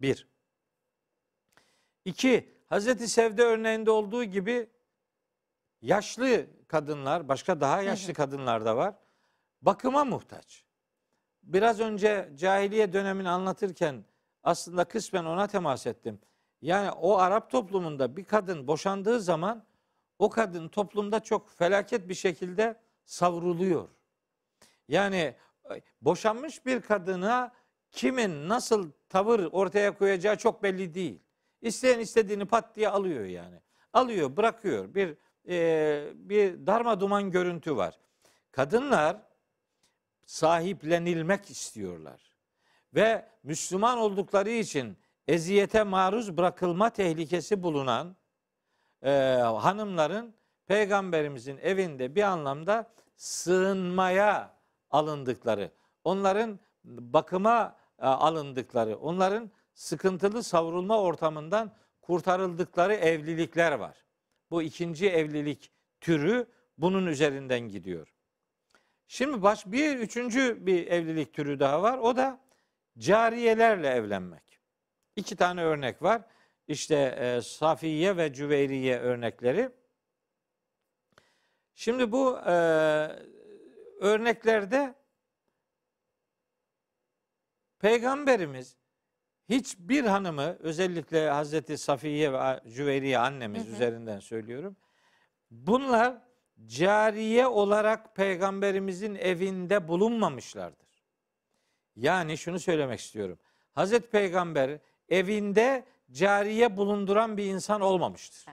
Bir. 0.00 0.28
İki, 2.04 2.56
Hazreti 2.66 3.08
Sevde 3.08 3.42
örneğinde 3.42 3.90
olduğu 3.90 4.24
gibi 4.24 4.70
yaşlı 5.82 6.46
kadınlar, 6.68 7.28
başka 7.28 7.60
daha 7.60 7.82
yaşlı 7.82 8.14
kadınlar 8.14 8.64
da 8.64 8.76
var. 8.76 8.94
Bakıma 9.62 10.04
muhtaç. 10.04 10.64
Biraz 11.42 11.80
önce 11.80 12.32
cahiliye 12.36 12.92
dönemini 12.92 13.28
anlatırken 13.28 14.04
aslında 14.42 14.84
kısmen 14.84 15.24
ona 15.24 15.46
temas 15.46 15.86
ettim. 15.86 16.20
Yani 16.62 16.90
o 16.90 17.16
Arap 17.18 17.50
toplumunda 17.50 18.16
bir 18.16 18.24
kadın 18.24 18.66
boşandığı 18.66 19.20
zaman 19.20 19.64
o 20.18 20.30
kadın 20.30 20.68
toplumda 20.68 21.20
çok 21.20 21.50
felaket 21.50 22.08
bir 22.08 22.14
şekilde 22.14 22.80
savruluyor. 23.04 23.88
Yani 24.88 25.34
e, 25.70 25.82
boşanmış 26.00 26.66
bir 26.66 26.80
kadına 26.80 27.52
kimin 27.90 28.48
nasıl 28.48 28.90
tavır 29.08 29.40
ortaya 29.52 29.98
koyacağı 29.98 30.36
çok 30.36 30.62
belli 30.62 30.94
değil. 30.94 31.20
İsteyen 31.60 31.98
istediğini 31.98 32.44
pat 32.44 32.76
diye 32.76 32.88
alıyor 32.88 33.24
yani. 33.24 33.60
Alıyor, 33.92 34.36
bırakıyor. 34.36 34.94
Bir 34.94 35.16
e, 35.48 36.12
bir 36.14 36.66
darma 36.66 37.00
duman 37.00 37.30
görüntü 37.30 37.76
var. 37.76 37.98
Kadınlar 38.52 39.16
sahiplenilmek 40.26 41.50
istiyorlar. 41.50 42.36
Ve 42.94 43.28
Müslüman 43.42 43.98
oldukları 43.98 44.50
için 44.50 44.98
eziyete 45.28 45.82
maruz 45.82 46.36
bırakılma 46.36 46.90
tehlikesi 46.90 47.62
bulunan 47.62 48.16
e, 49.02 49.10
hanımların 49.40 50.34
peygamberimizin 50.66 51.58
evinde 51.58 52.14
bir 52.14 52.22
anlamda 52.22 52.92
sığınmaya 53.16 54.55
alındıkları, 54.90 55.70
onların 56.04 56.60
bakıma 56.84 57.76
e, 57.98 58.06
alındıkları, 58.06 58.96
onların 58.96 59.50
sıkıntılı 59.74 60.42
savrulma 60.42 61.00
ortamından 61.00 61.72
kurtarıldıkları 62.02 62.94
evlilikler 62.94 63.72
var. 63.72 64.04
Bu 64.50 64.62
ikinci 64.62 65.10
evlilik 65.10 65.72
türü 66.00 66.46
bunun 66.78 67.06
üzerinden 67.06 67.60
gidiyor. 67.60 68.14
Şimdi 69.08 69.42
baş 69.42 69.66
bir 69.66 69.96
üçüncü 69.98 70.66
bir 70.66 70.86
evlilik 70.86 71.32
türü 71.34 71.60
daha 71.60 71.82
var. 71.82 71.98
O 71.98 72.16
da 72.16 72.40
cariyelerle 72.98 73.88
evlenmek. 73.88 74.60
İki 75.16 75.36
tane 75.36 75.64
örnek 75.64 76.02
var. 76.02 76.22
İşte 76.68 76.96
e, 76.96 77.42
Safiye 77.42 78.16
ve 78.16 78.32
Cüveyriye 78.32 78.98
örnekleri. 78.98 79.70
Şimdi 81.74 82.12
bu 82.12 82.38
e, 82.38 82.52
örneklerde 84.00 84.94
Peygamberimiz 87.78 88.76
hiçbir 89.48 90.04
hanımı 90.04 90.56
özellikle 90.60 91.30
Hazreti 91.30 91.78
Safiye 91.78 92.32
ve 92.32 92.60
Cüveyriye 92.68 93.18
annemiz 93.18 93.66
Hı 93.66 93.70
hı. 93.70 93.74
üzerinden 93.74 94.20
söylüyorum. 94.20 94.76
Bunlar 95.50 96.18
cariye 96.66 97.46
olarak 97.46 98.16
peygamberimizin 98.16 99.14
evinde 99.14 99.88
bulunmamışlardır. 99.88 101.04
Yani 101.96 102.38
şunu 102.38 102.58
söylemek 102.60 103.00
istiyorum. 103.00 103.38
Hazreti 103.72 104.10
Peygamber 104.10 104.78
evinde 105.08 105.84
cariye 106.10 106.76
bulunduran 106.76 107.36
bir 107.36 107.44
insan 107.44 107.80
olmamıştır. 107.80 108.46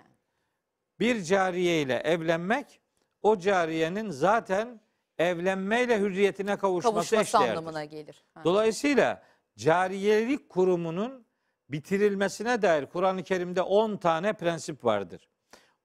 Bir 1.00 1.24
cariye 1.24 1.82
ile 1.82 1.96
evlenmek 1.96 2.82
o 3.22 3.40
cariyenin 3.40 4.10
zaten 4.10 4.82
evlenmeyle 5.24 6.00
hürriyetine 6.00 6.58
kavuşması, 6.58 6.94
Kavuşması 6.94 7.22
eşdeğerdir. 7.22 7.50
anlamına 7.50 7.86
gelir. 7.86 8.24
Ha. 8.34 8.42
Dolayısıyla 8.44 9.24
cariyelik 9.58 10.50
kurumunun 10.50 11.26
bitirilmesine 11.70 12.62
dair 12.62 12.86
Kur'an-ı 12.86 13.24
Kerim'de 13.24 13.62
10 13.62 13.98
tane 13.98 14.34
prensip 14.34 14.86
vardır. 14.86 15.30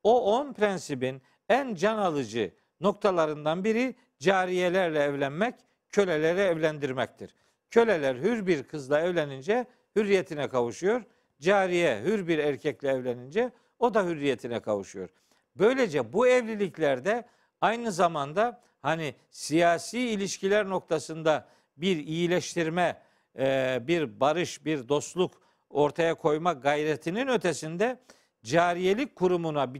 O 0.02 0.36
on 0.36 0.52
prensibin 0.52 1.22
en 1.48 1.74
can 1.74 1.98
alıcı 1.98 2.54
noktalarından 2.80 3.64
biri 3.64 3.94
cariyelerle 4.18 4.98
evlenmek, 5.02 5.54
köleleri 5.88 6.40
evlendirmektir. 6.40 7.34
Köleler 7.70 8.14
hür 8.16 8.46
bir 8.46 8.62
kızla 8.62 9.00
evlenince 9.00 9.66
hürriyetine 9.96 10.48
kavuşuyor. 10.48 11.02
Cariye 11.40 12.02
hür 12.02 12.28
bir 12.28 12.38
erkekle 12.38 12.88
evlenince 12.88 13.50
o 13.78 13.94
da 13.94 14.04
hürriyetine 14.04 14.60
kavuşuyor. 14.60 15.08
Böylece 15.56 16.12
bu 16.12 16.26
evliliklerde 16.28 17.28
aynı 17.60 17.92
zamanda 17.92 18.60
hani 18.82 19.14
siyasi 19.30 20.00
ilişkiler 20.00 20.68
noktasında 20.68 21.48
bir 21.76 21.96
iyileştirme, 21.96 23.02
e, 23.38 23.78
bir 23.82 24.20
barış, 24.20 24.64
bir 24.64 24.88
dostluk 24.88 25.42
ortaya 25.70 26.14
koyma 26.14 26.52
gayretinin 26.52 27.28
ötesinde 27.28 27.98
cariyelik 28.44 29.16
kurumuna 29.16 29.72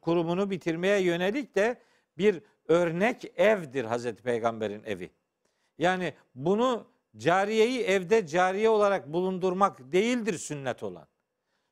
kurumunu 0.00 0.50
bitirmeye 0.50 1.00
yönelik 1.00 1.54
de 1.54 1.82
bir 2.18 2.42
örnek 2.68 3.32
evdir 3.36 3.84
Hazreti 3.84 4.22
Peygamber'in 4.22 4.84
evi. 4.84 5.10
Yani 5.78 6.14
bunu 6.34 6.86
cariyeyi 7.16 7.82
evde 7.82 8.26
cariye 8.26 8.68
olarak 8.68 9.12
bulundurmak 9.12 9.92
değildir 9.92 10.38
sünnet 10.38 10.82
olan. 10.82 11.08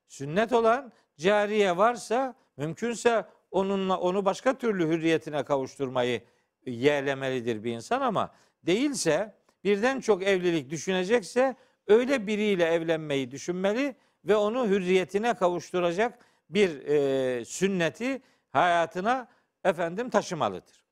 Sünnet 0.08 0.52
olan 0.52 0.92
cariye 1.16 1.76
varsa 1.76 2.34
mümkünse 2.56 3.24
onunla 3.50 4.00
onu 4.00 4.24
başka 4.24 4.58
türlü 4.58 4.88
hürriyetine 4.88 5.44
kavuşturmayı 5.44 6.22
yeğlemelidir 6.68 7.64
bir 7.64 7.72
insan 7.72 8.00
ama 8.00 8.34
değilse 8.62 9.34
birden 9.64 10.00
çok 10.00 10.22
evlilik 10.22 10.70
düşünecekse 10.70 11.56
öyle 11.86 12.26
biriyle 12.26 12.64
evlenmeyi 12.64 13.30
düşünmeli 13.30 13.96
ve 14.24 14.36
onu 14.36 14.68
hürriyetine 14.68 15.34
kavuşturacak 15.34 16.18
bir 16.50 16.86
e, 16.86 17.44
sünneti 17.44 18.22
hayatına 18.50 19.28
efendim 19.64 20.10
taşımalıdır. 20.10 20.84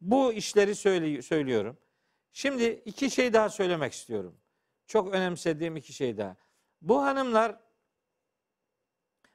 Bu 0.00 0.32
işleri 0.32 0.74
söyle, 0.74 1.22
söylüyorum. 1.22 1.78
Şimdi 2.32 2.64
iki 2.64 3.10
şey 3.10 3.32
daha 3.32 3.48
söylemek 3.48 3.92
istiyorum. 3.92 4.36
Çok 4.86 5.14
önemsediğim 5.14 5.76
iki 5.76 5.92
şey 5.92 6.18
daha. 6.18 6.36
Bu 6.82 7.02
hanımlar 7.02 7.60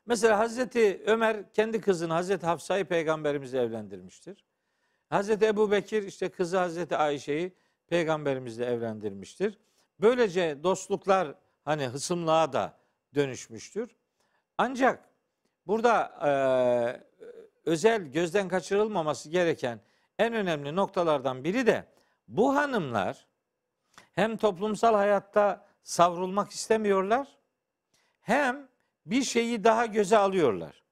mesela 0.06 0.40
Hazreti 0.40 1.04
Ömer 1.06 1.54
kendi 1.54 1.82
kızını 1.82 2.14
Hazreti 2.14 2.46
Hafsa'yı 2.46 2.86
peygamberimizle 2.86 3.60
evlendirmiştir. 3.60 4.46
Hazreti 5.12 5.46
Ebu 5.46 5.72
Bekir 5.72 6.04
işte 6.04 6.30
kızı 6.30 6.58
Hazreti 6.58 6.98
Ayşe'yi 6.98 7.54
peygamberimizle 7.88 8.66
evlendirmiştir. 8.66 9.58
Böylece 10.00 10.64
dostluklar 10.64 11.36
hani 11.66 11.88
hısımlığa 11.88 12.54
da 12.54 12.78
dönüşmüştür. 13.16 13.96
Ancak 14.58 15.10
burada 15.68 16.12
e, 16.24 16.32
özel 17.66 18.02
gözden 18.02 18.48
kaçırılmaması 18.48 19.30
gereken 19.30 19.80
en 20.20 20.34
önemli 20.34 20.76
noktalardan 20.76 21.44
biri 21.44 21.68
de 21.68 21.86
bu 22.28 22.56
hanımlar 22.56 23.26
hem 24.14 24.38
toplumsal 24.38 24.94
hayatta 24.94 25.68
savrulmak 25.84 26.52
istemiyorlar 26.52 27.28
hem 28.22 28.68
bir 29.06 29.24
şeyi 29.24 29.64
daha 29.64 29.86
göze 29.86 30.18
alıyorlar. 30.18 30.84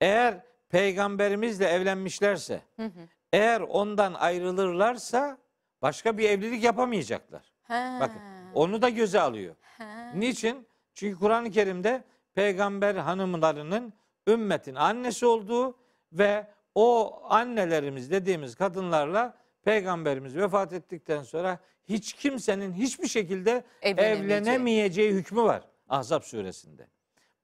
Eğer 0.00 0.40
peygamberimizle 0.68 1.66
evlenmişlerse, 1.66 2.62
hı 2.76 2.84
hı. 2.84 3.08
Eğer 3.32 3.60
ondan 3.60 4.14
ayrılırlarsa 4.14 5.38
başka 5.82 6.18
bir 6.18 6.28
evlilik 6.28 6.64
yapamayacaklar. 6.64 7.52
He. 7.62 8.00
Bakın 8.00 8.20
onu 8.54 8.82
da 8.82 8.88
göze 8.88 9.20
alıyor. 9.20 9.54
He. 9.78 10.20
Niçin? 10.20 10.66
Çünkü 10.94 11.18
Kur'an-ı 11.18 11.50
Kerim'de 11.50 12.04
peygamber 12.34 12.94
hanımlarının 12.94 13.92
ümmetin 14.28 14.74
annesi 14.74 15.26
olduğu 15.26 15.76
ve 16.12 16.46
o 16.74 17.20
annelerimiz 17.28 18.10
dediğimiz 18.10 18.54
kadınlarla 18.54 19.34
peygamberimiz 19.64 20.36
vefat 20.36 20.72
ettikten 20.72 21.22
sonra 21.22 21.58
hiç 21.88 22.12
kimsenin 22.12 22.72
hiçbir 22.72 23.08
şekilde 23.08 23.64
evlenemeyeceği 23.82 25.12
hükmü 25.12 25.42
var 25.42 25.62
Ahzab 25.88 26.22
suresinde. 26.22 26.86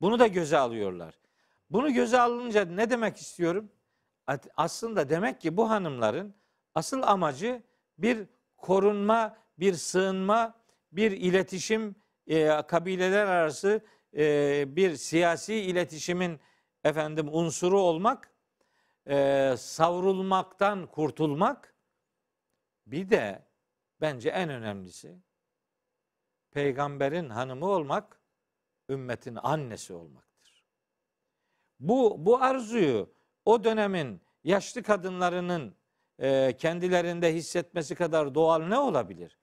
Bunu 0.00 0.18
da 0.18 0.26
göze 0.26 0.58
alıyorlar. 0.58 1.14
Bunu 1.70 1.92
göze 1.92 2.20
alınca 2.20 2.64
ne 2.64 2.90
demek 2.90 3.16
istiyorum? 3.16 3.70
Aslında 4.56 5.08
demek 5.08 5.40
ki 5.40 5.56
bu 5.56 5.70
hanımların 5.70 6.34
asıl 6.74 7.02
amacı 7.02 7.62
bir 7.98 8.28
korunma, 8.56 9.36
bir 9.58 9.74
sığınma, 9.74 10.54
bir 10.92 11.10
iletişim, 11.10 11.96
e, 12.26 12.62
kabileler 12.62 13.26
arası 13.26 13.80
e, 14.16 14.76
bir 14.76 14.96
siyasi 14.96 15.54
iletişimin 15.54 16.40
efendim 16.84 17.28
unsuru 17.32 17.80
olmak, 17.80 18.34
e, 19.08 19.54
savrulmaktan 19.58 20.86
kurtulmak, 20.86 21.74
bir 22.86 23.10
de 23.10 23.48
bence 24.00 24.28
en 24.28 24.50
önemlisi 24.50 25.18
peygamberin 26.50 27.30
hanımı 27.30 27.66
olmak, 27.66 28.20
ümmetin 28.88 29.38
annesi 29.42 29.92
olmaktır. 29.94 30.66
Bu 31.80 32.26
bu 32.26 32.42
arzuyu 32.42 33.15
o 33.46 33.64
dönemin 33.64 34.20
yaşlı 34.44 34.82
kadınlarının 34.82 35.74
e, 36.18 36.56
kendilerinde 36.58 37.34
hissetmesi 37.34 37.94
kadar 37.94 38.34
doğal 38.34 38.62
ne 38.62 38.78
olabilir? 38.78 39.38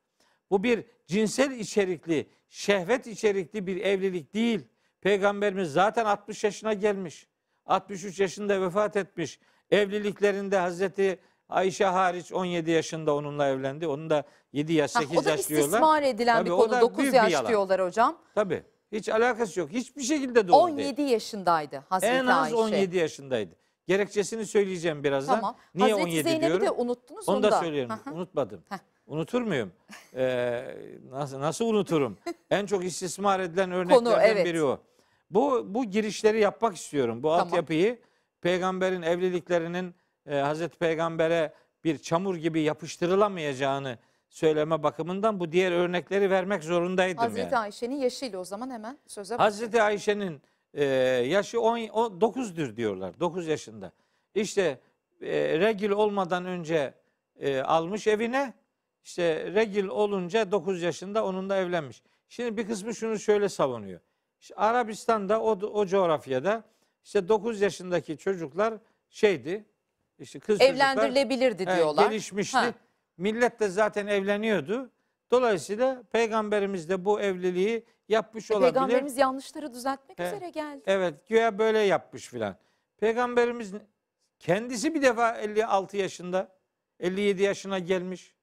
Bu 0.52 0.64
bir 0.64 0.86
cinsel 1.08 1.52
içerikli, 1.52 2.30
şehvet 2.50 3.08
içerikli 3.08 3.68
bir 3.68 3.82
evlilik 3.82 4.34
değil. 4.34 4.68
Peygamberimiz 5.02 5.72
zaten 5.72 6.06
60 6.06 6.44
yaşına 6.44 6.74
gelmiş. 6.74 7.28
63 7.66 8.20
yaşında 8.20 8.62
vefat 8.62 8.96
etmiş. 8.96 9.40
Evliliklerinde 9.72 10.58
Hazreti 10.58 11.20
Ayşe 11.50 11.86
hariç 11.86 12.32
17 12.32 12.72
yaşında 12.72 13.16
onunla 13.16 13.48
evlendi. 13.48 13.88
Onun 13.88 14.10
da 14.10 14.24
7 14.54 14.74
yaş 14.74 14.92
8 14.92 15.12
yaş 15.12 15.14
diyorlar. 15.14 15.32
O 15.32 15.38
da 15.38 15.42
istismar 15.42 16.04
edilen 16.04 16.38
Tabii, 16.38 16.50
bir 16.50 16.56
konu. 16.56 16.82
9 16.82 17.14
yaş 17.14 17.48
diyorlar 17.48 17.82
hocam. 17.82 18.18
Tabii. 18.36 18.64
Hiç 18.92 19.10
alakası 19.10 19.60
yok. 19.60 19.70
Hiçbir 19.70 20.02
şekilde 20.02 20.48
doğru 20.48 20.56
17 20.58 20.98
değil. 20.98 21.10
yaşındaydı 21.10 21.84
Hazreti 21.90 22.14
En 22.14 22.26
az 22.26 22.44
Ayşe. 22.44 22.56
17 22.56 22.98
yaşındaydı. 22.98 23.63
Gerekçesini 23.88 24.46
söyleyeceğim 24.46 25.04
birazdan. 25.04 25.36
Tamam. 25.36 25.56
Niye 25.76 25.90
Hazreti 25.92 26.04
17 26.10 26.24
Zeynep'i 26.24 26.46
diyorum? 26.48 26.66
de 26.66 26.72
unuttunuz. 26.72 27.30
Onu 27.30 27.44
da 27.44 27.52
da. 27.52 27.60
söylüyorum. 27.60 27.96
Hı 28.04 28.10
hı. 28.10 28.14
Unutmadım. 28.14 28.64
Heh. 28.70 28.78
Unutur 29.08 29.42
muyum? 29.42 29.72
Ee, 30.16 30.76
nasıl 31.12 31.40
nasıl 31.40 31.66
unuturum? 31.66 32.18
en 32.50 32.66
çok 32.66 32.86
istismar 32.86 33.40
edilen 33.40 33.72
örneklerden 33.72 34.04
Konu, 34.06 34.22
evet. 34.22 34.46
biri 34.46 34.64
o. 34.64 34.80
Bu 35.30 35.66
bu 35.74 35.86
girişleri 35.86 36.40
yapmak 36.40 36.76
istiyorum. 36.76 37.24
Bu 37.24 37.28
Tamam. 37.28 37.48
altyapıyı 37.48 38.00
peygamberin 38.42 39.02
evliliklerinin 39.02 39.96
e, 40.26 40.36
Hazreti 40.36 40.78
Peygamber'e 40.78 41.54
bir 41.84 41.98
çamur 41.98 42.36
gibi 42.36 42.62
yapıştırılamayacağını 42.62 43.98
söyleme 44.30 44.84
bakımından 44.84 45.40
bu 45.40 45.52
diğer 45.52 45.72
örnekleri 45.72 46.30
vermek 46.30 46.64
zorundaydım 46.64 47.18
Hazreti 47.18 47.54
yani. 47.54 47.58
Ayşe'nin 47.58 47.96
yaşıyla 47.96 48.40
o 48.40 48.44
zaman 48.44 48.70
hemen 48.70 48.98
söze 49.08 49.36
Hazreti 49.36 49.82
Ayşe'nin 49.82 50.42
e, 50.74 50.84
yaşı 51.28 51.62
10, 51.62 51.78
9'dur 51.78 52.76
diyorlar. 52.76 53.20
9 53.20 53.48
yaşında. 53.48 53.92
İşte 54.36 54.80
e, 55.22 55.60
regil 55.60 55.90
olmadan 55.90 56.46
önce 56.46 56.94
e, 57.40 57.60
almış 57.60 58.08
evine. 58.08 58.54
İşte 59.04 59.54
regil 59.54 59.88
olunca 59.88 60.52
9 60.52 60.82
yaşında 60.82 61.26
onunla 61.26 61.56
evlenmiş. 61.58 62.04
Şimdi 62.30 62.58
bir 62.58 62.68
kısmı 62.68 62.96
şunu 62.96 63.20
şöyle 63.20 63.50
savunuyor. 63.50 64.00
İşte 64.42 64.56
Arabistan'da 64.56 65.42
o, 65.42 65.52
o 65.52 65.86
coğrafyada 65.86 66.64
işte 67.04 67.28
9 67.28 67.62
yaşındaki 67.62 68.18
çocuklar 68.18 68.74
şeydi. 69.10 69.66
İşte 70.20 70.40
kız 70.40 70.62
evlendirilebilirdi 70.62 71.52
çocuklar, 71.52 71.78
diyorlar. 71.78 72.04
E, 72.04 72.08
gelişmişti. 72.08 72.58
Ha. 72.58 72.74
Millet 73.18 73.60
de 73.60 73.68
zaten 73.68 74.08
evleniyordu. 74.08 74.90
Dolayısıyla 75.34 76.04
peygamberimiz 76.12 76.90
de 76.90 77.06
bu 77.06 77.22
evliliği 77.22 77.86
yapmış 78.10 78.52
e, 78.52 78.54
olabilir. 78.54 78.74
Peygamberimiz 78.74 79.18
yanlışları 79.18 79.74
düzeltmek 79.74 80.20
He, 80.20 80.28
üzere 80.28 80.50
geldi. 80.50 80.82
Evet 80.86 81.28
güya 81.28 81.60
böyle 81.60 81.80
yapmış 81.80 82.28
filan. 82.28 82.56
Peygamberimiz 82.98 83.74
kendisi 84.40 84.96
bir 84.96 85.02
defa 85.02 85.38
56 85.38 85.98
yaşında 85.98 86.56
57 87.00 87.44
yaşına 87.44 87.80
gelmiş. 87.80 88.36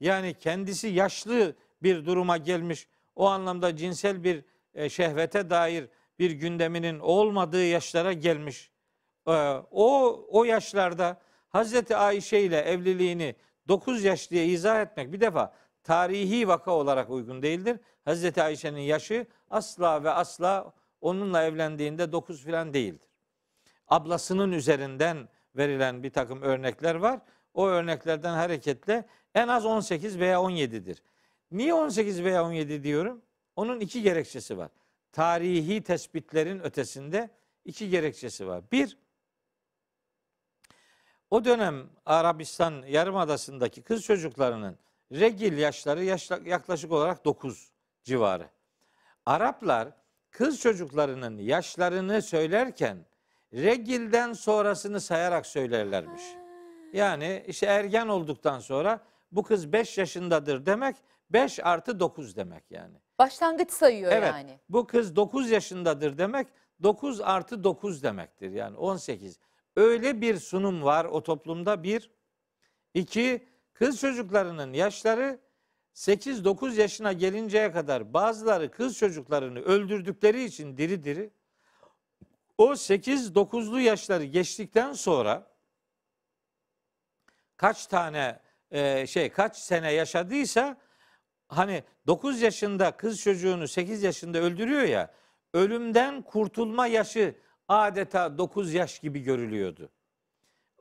Yani 0.00 0.34
kendisi 0.34 0.88
yaşlı 0.88 1.56
bir 1.82 2.06
duruma 2.06 2.36
gelmiş. 2.36 2.88
O 3.16 3.26
anlamda 3.26 3.76
cinsel 3.76 4.24
bir 4.24 4.44
e, 4.74 4.88
şehvete 4.88 5.50
dair 5.50 5.88
bir 6.18 6.30
gündeminin 6.30 6.98
olmadığı 6.98 7.64
yaşlara 7.64 8.12
gelmiş. 8.12 8.70
E, 9.26 9.32
o 9.70 10.20
o 10.28 10.44
yaşlarda 10.44 11.20
Hazreti 11.48 11.96
Ayşe 11.96 12.40
ile 12.40 12.58
evliliğini 12.60 13.34
9 13.68 14.04
yaş 14.04 14.30
diye 14.30 14.46
izah 14.46 14.80
etmek 14.80 15.12
bir 15.12 15.20
defa 15.20 15.54
tarihi 15.84 16.48
vaka 16.48 16.70
olarak 16.70 17.10
uygun 17.10 17.42
değildir. 17.42 17.80
Hazreti 18.04 18.42
Ayşe'nin 18.42 18.80
yaşı 18.80 19.26
asla 19.50 20.04
ve 20.04 20.10
asla 20.10 20.72
onunla 21.00 21.42
evlendiğinde 21.42 22.12
9 22.12 22.44
filan 22.44 22.74
değildir. 22.74 23.08
Ablasının 23.88 24.52
üzerinden 24.52 25.28
verilen 25.56 26.02
bir 26.02 26.10
takım 26.10 26.42
örnekler 26.42 26.94
var. 26.94 27.20
O 27.54 27.66
örneklerden 27.66 28.34
hareketle 28.34 29.06
en 29.34 29.48
az 29.48 29.66
18 29.66 30.18
veya 30.18 30.38
17'dir. 30.38 31.02
Niye 31.50 31.74
18 31.74 32.24
veya 32.24 32.44
17 32.44 32.82
diyorum? 32.82 33.22
Onun 33.56 33.80
iki 33.80 34.02
gerekçesi 34.02 34.58
var. 34.58 34.70
Tarihi 35.12 35.82
tespitlerin 35.82 36.60
ötesinde 36.60 37.30
iki 37.64 37.90
gerekçesi 37.90 38.46
var. 38.46 38.62
Bir, 38.72 38.98
o 41.30 41.44
dönem 41.44 41.90
Arabistan 42.06 42.82
Yarımadası'ndaki 42.88 43.82
kız 43.82 44.02
çocuklarının 44.02 44.78
regil 45.12 45.58
yaşları 45.58 46.04
yaşla- 46.04 46.48
yaklaşık 46.48 46.92
olarak 46.92 47.24
9 47.24 47.70
civarı. 48.04 48.48
Araplar 49.26 49.88
kız 50.30 50.60
çocuklarının 50.60 51.38
yaşlarını 51.38 52.22
söylerken 52.22 53.06
regilden 53.52 54.32
sonrasını 54.32 55.00
sayarak 55.00 55.46
söylerlermiş. 55.46 56.22
Yani 56.92 57.44
işte 57.46 57.66
ergen 57.66 58.08
olduktan 58.08 58.58
sonra 58.60 59.00
bu 59.32 59.42
kız 59.42 59.72
5 59.72 59.98
yaşındadır 59.98 60.66
demek 60.66 60.96
5 61.30 61.60
artı 61.64 62.00
9 62.00 62.36
demek 62.36 62.70
yani. 62.70 62.96
Başlangıç 63.18 63.70
sayıyor 63.70 64.12
Evet 64.12 64.32
yani. 64.34 64.58
bu 64.68 64.86
kız 64.86 65.16
9 65.16 65.50
yaşındadır 65.50 66.18
demek 66.18 66.46
9 66.82 67.20
artı 67.20 67.64
9 67.64 68.02
demektir 68.02 68.50
yani 68.50 68.76
18. 68.76 69.38
Öyle 69.76 70.20
bir 70.20 70.36
sunum 70.38 70.82
var 70.82 71.04
o 71.04 71.22
toplumda 71.22 71.82
bir. 71.82 72.10
İki 72.94 73.48
kız 73.82 74.00
çocuklarının 74.00 74.72
yaşları 74.72 75.40
8-9 75.94 76.80
yaşına 76.80 77.12
gelinceye 77.12 77.72
kadar 77.72 78.14
bazıları 78.14 78.70
kız 78.70 78.98
çocuklarını 78.98 79.60
öldürdükleri 79.60 80.44
için 80.44 80.76
diri 80.76 81.04
diri 81.04 81.30
o 82.58 82.72
8-9'lu 82.72 83.80
yaşları 83.80 84.24
geçtikten 84.24 84.92
sonra 84.92 85.46
kaç 87.56 87.86
tane 87.86 88.40
e, 88.70 89.06
şey 89.06 89.30
kaç 89.30 89.56
sene 89.56 89.92
yaşadıysa 89.92 90.76
hani 91.48 91.84
9 92.06 92.42
yaşında 92.42 92.96
kız 92.96 93.20
çocuğunu 93.20 93.68
8 93.68 94.02
yaşında 94.02 94.38
öldürüyor 94.38 94.82
ya 94.82 95.14
ölümden 95.54 96.22
kurtulma 96.22 96.86
yaşı 96.86 97.34
adeta 97.68 98.38
9 98.38 98.74
yaş 98.74 98.98
gibi 98.98 99.22
görülüyordu. 99.22 99.90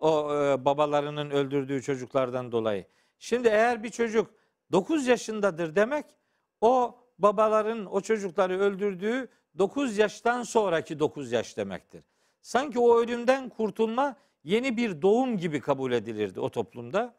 O 0.01 0.35
e, 0.35 0.65
babalarının 0.65 1.29
öldürdüğü 1.29 1.81
çocuklardan 1.81 2.51
dolayı. 2.51 2.85
Şimdi 3.19 3.47
eğer 3.47 3.83
bir 3.83 3.89
çocuk 3.89 4.33
9 4.71 5.07
yaşındadır 5.07 5.75
demek 5.75 6.05
o 6.61 6.99
babaların 7.19 7.85
o 7.85 8.01
çocukları 8.01 8.59
öldürdüğü 8.59 9.29
9 9.57 9.97
yaştan 9.97 10.43
sonraki 10.43 10.99
9 10.99 11.31
yaş 11.31 11.57
demektir. 11.57 12.03
Sanki 12.41 12.79
o 12.79 12.99
ölümden 12.99 13.49
kurtulma 13.49 14.15
yeni 14.43 14.77
bir 14.77 15.01
doğum 15.01 15.37
gibi 15.37 15.59
kabul 15.59 15.91
edilirdi 15.91 16.39
o 16.39 16.49
toplumda. 16.49 17.15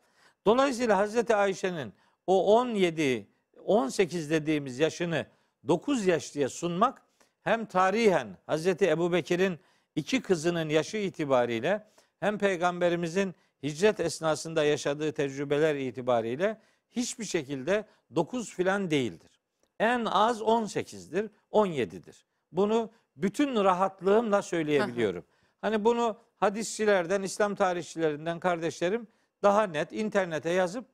Dolayısıyla 0.47 0.99
Hazreti 0.99 1.37
Ayşe'nin 1.37 1.93
o 2.26 2.59
17 2.59 3.28
18 3.64 4.30
dediğimiz 4.30 4.78
yaşını 4.78 5.26
9 5.68 6.07
yaş 6.07 6.35
diye 6.35 6.49
sunmak 6.49 7.03
hem 7.43 7.66
tarihen 7.66 8.37
Hazreti 8.47 8.91
Ebubekir'in 8.91 9.59
iki 9.97 10.22
kızının 10.22 10.68
yaşı 10.68 10.97
itibariyle 10.97 11.91
hem 12.23 12.39
peygamberimizin 12.39 13.35
hicret 13.62 14.01
esnasında 14.01 14.64
yaşadığı 14.64 15.12
tecrübeler 15.12 15.75
itibariyle 15.75 16.61
hiçbir 16.91 17.25
şekilde 17.25 17.85
9 18.14 18.55
filan 18.55 18.91
değildir. 18.91 19.41
En 19.81 20.05
az 20.05 20.41
18'dir, 20.41 21.31
17'dir. 21.53 22.27
Bunu 22.53 22.91
bütün 23.16 23.64
rahatlığımla 23.64 24.43
söyleyebiliyorum. 24.43 25.25
Hani 25.61 25.85
bunu 25.85 26.16
hadisçilerden, 26.37 27.23
İslam 27.23 27.55
tarihçilerinden 27.55 28.41
kardeşlerim 28.41 29.09
daha 29.43 29.62
net 29.62 29.93
internete 29.93 30.51
yazıp 30.51 30.85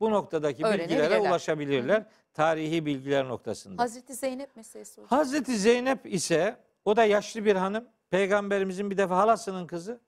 bu 0.00 0.10
noktadaki 0.10 0.64
bilgilere 0.64 1.18
ulaşabilirler. 1.18 2.06
Tarihi 2.34 2.86
bilgiler 2.86 3.28
noktasında. 3.28 3.82
Hazreti 3.82 4.14
Zeynep 4.14 4.56
meselesi 4.56 5.00
hocam. 5.00 5.18
Hazreti 5.18 5.58
Zeynep 5.58 6.06
ise 6.06 6.56
o 6.84 6.96
da 6.96 7.04
yaşlı 7.04 7.44
bir 7.44 7.56
hanım. 7.56 7.84
Peygamberimizin 8.10 8.90
bir 8.90 8.96
defa 8.96 9.16
halasının 9.16 9.66
kızı. 9.66 10.00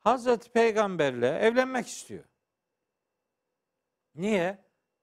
Hazreti 0.00 0.50
Peygamberle 0.50 1.28
evlenmek 1.28 1.86
istiyor. 1.86 2.24
Niye? 4.14 4.58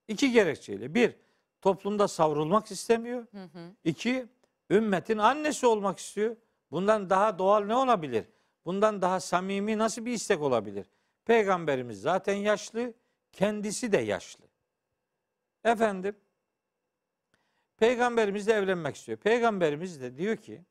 İki 0.08 0.32
gerekçeyle. 0.32 0.94
Bir, 0.94 1.16
toplumda 1.60 2.08
savrulmak 2.08 2.70
istemiyor. 2.70 3.26
Hı 3.32 3.44
hı. 3.44 3.74
İki, 3.84 4.26
ümmetin 4.70 5.18
annesi 5.18 5.66
olmak 5.66 5.98
istiyor. 5.98 6.36
Bundan 6.70 7.10
daha 7.10 7.38
doğal 7.38 7.64
ne 7.64 7.74
olabilir? 7.74 8.24
Bundan 8.64 9.02
daha 9.02 9.20
samimi 9.20 9.78
nasıl 9.78 10.04
bir 10.04 10.12
istek 10.12 10.42
olabilir? 10.42 10.86
Peygamberimiz 11.24 12.00
zaten 12.00 12.34
yaşlı, 12.34 12.94
kendisi 13.32 13.92
de 13.92 13.98
yaşlı. 13.98 14.44
Efendim, 15.64 16.16
Peygamberimizle 17.76 18.52
evlenmek 18.52 18.96
istiyor. 18.96 19.18
Peygamberimiz 19.18 20.00
de 20.00 20.16
diyor 20.16 20.36
ki, 20.36 20.64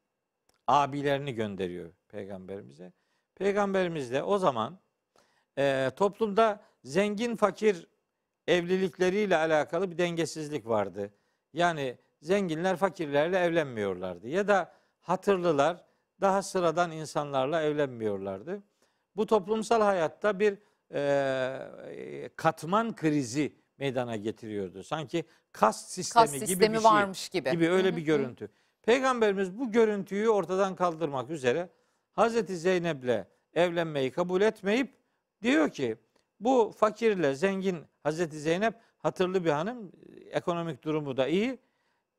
abilerini 0.68 1.34
gönderiyor 1.34 1.92
peygamberimize. 2.08 2.94
Peygamberimiz 3.38 4.12
de 4.12 4.24
o 4.24 4.38
zaman 4.38 4.80
e, 5.58 5.92
toplumda 5.96 6.62
zengin 6.84 7.36
fakir 7.36 7.88
evlilikleriyle 8.48 9.38
alakalı 9.38 9.92
bir 9.92 9.98
dengesizlik 9.98 10.68
vardı. 10.68 11.14
Yani 11.54 11.98
zenginler 12.22 12.76
fakirlerle 12.78 13.40
evlenmiyorlardı. 13.40 14.28
Ya 14.28 14.48
da 14.48 14.72
hatırlılar 15.00 15.86
daha 16.22 16.42
sıradan 16.42 16.92
insanlarla 16.92 17.62
evlenmiyorlardı. 17.62 18.64
Bu 19.16 19.26
toplumsal 19.26 19.82
hayatta 19.82 20.40
bir 20.40 20.58
e, 20.94 22.30
katman 22.36 22.96
krizi 22.96 23.56
meydana 23.78 24.16
getiriyordu. 24.16 24.84
Sanki 24.84 25.26
kast 25.52 25.90
sistemi, 25.90 26.24
Kas 26.24 26.34
gibi 26.34 26.48
sistemi 26.48 26.74
bir 26.74 26.82
şey 26.82 26.92
varmış 26.92 27.30
gibi. 27.30 27.52
gibi 27.52 27.70
öyle 27.70 27.96
bir 27.96 28.02
görüntü. 28.02 28.50
Peygamberimiz 28.84 29.60
bu 29.60 29.72
görüntüyü 29.72 30.30
ortadan 30.30 30.76
kaldırmak 30.76 31.30
üzere 31.30 31.70
Hazreti 32.18 32.58
Zeynep'le 32.58 33.26
evlenmeyi 33.54 34.12
kabul 34.12 34.42
etmeyip 34.42 34.94
diyor 35.42 35.70
ki 35.70 35.98
bu 36.40 36.74
fakirle 36.78 37.36
zengin 37.36 37.86
Hazreti 38.04 38.40
Zeynep 38.40 38.76
hatırlı 38.98 39.46
bir 39.46 39.50
hanım 39.50 39.92
ekonomik 40.32 40.84
durumu 40.84 41.18
da 41.18 41.28
iyi. 41.28 41.60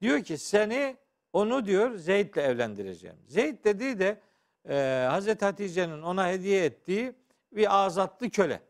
Diyor 0.02 0.22
ki 0.22 0.38
seni 0.38 0.96
onu 1.32 1.66
diyor 1.66 1.94
Zeyd'le 1.94 2.36
evlendireceğim. 2.36 3.16
Zeyd 3.26 3.64
dediği 3.64 3.98
de 3.98 4.20
e, 4.68 5.06
Hazreti 5.10 5.44
Hatice'nin 5.44 6.02
ona 6.02 6.28
hediye 6.28 6.64
ettiği 6.64 7.12
bir 7.52 7.76
azatlı 7.84 8.30
köle. 8.30 8.60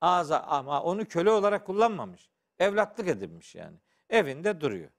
Aza, 0.00 0.40
ama 0.40 0.82
onu 0.82 1.04
köle 1.04 1.30
olarak 1.30 1.66
kullanmamış. 1.66 2.30
Evlatlık 2.58 3.08
edinmiş 3.08 3.54
yani. 3.54 3.76
Evinde 4.10 4.60
duruyor. 4.60 4.90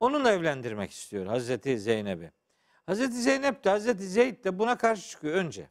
Onunla 0.00 0.32
evlendirmek 0.32 0.90
istiyor 0.90 1.26
Hazreti 1.26 1.78
Zeynep'i. 1.78 2.32
Hazreti 2.86 3.14
Zeynep 3.14 3.64
de 3.64 3.70
Hazreti 3.70 4.06
Zeyd 4.08 4.44
de 4.44 4.58
buna 4.58 4.78
karşı 4.78 5.10
çıkıyor 5.10 5.34
önce. 5.34 5.68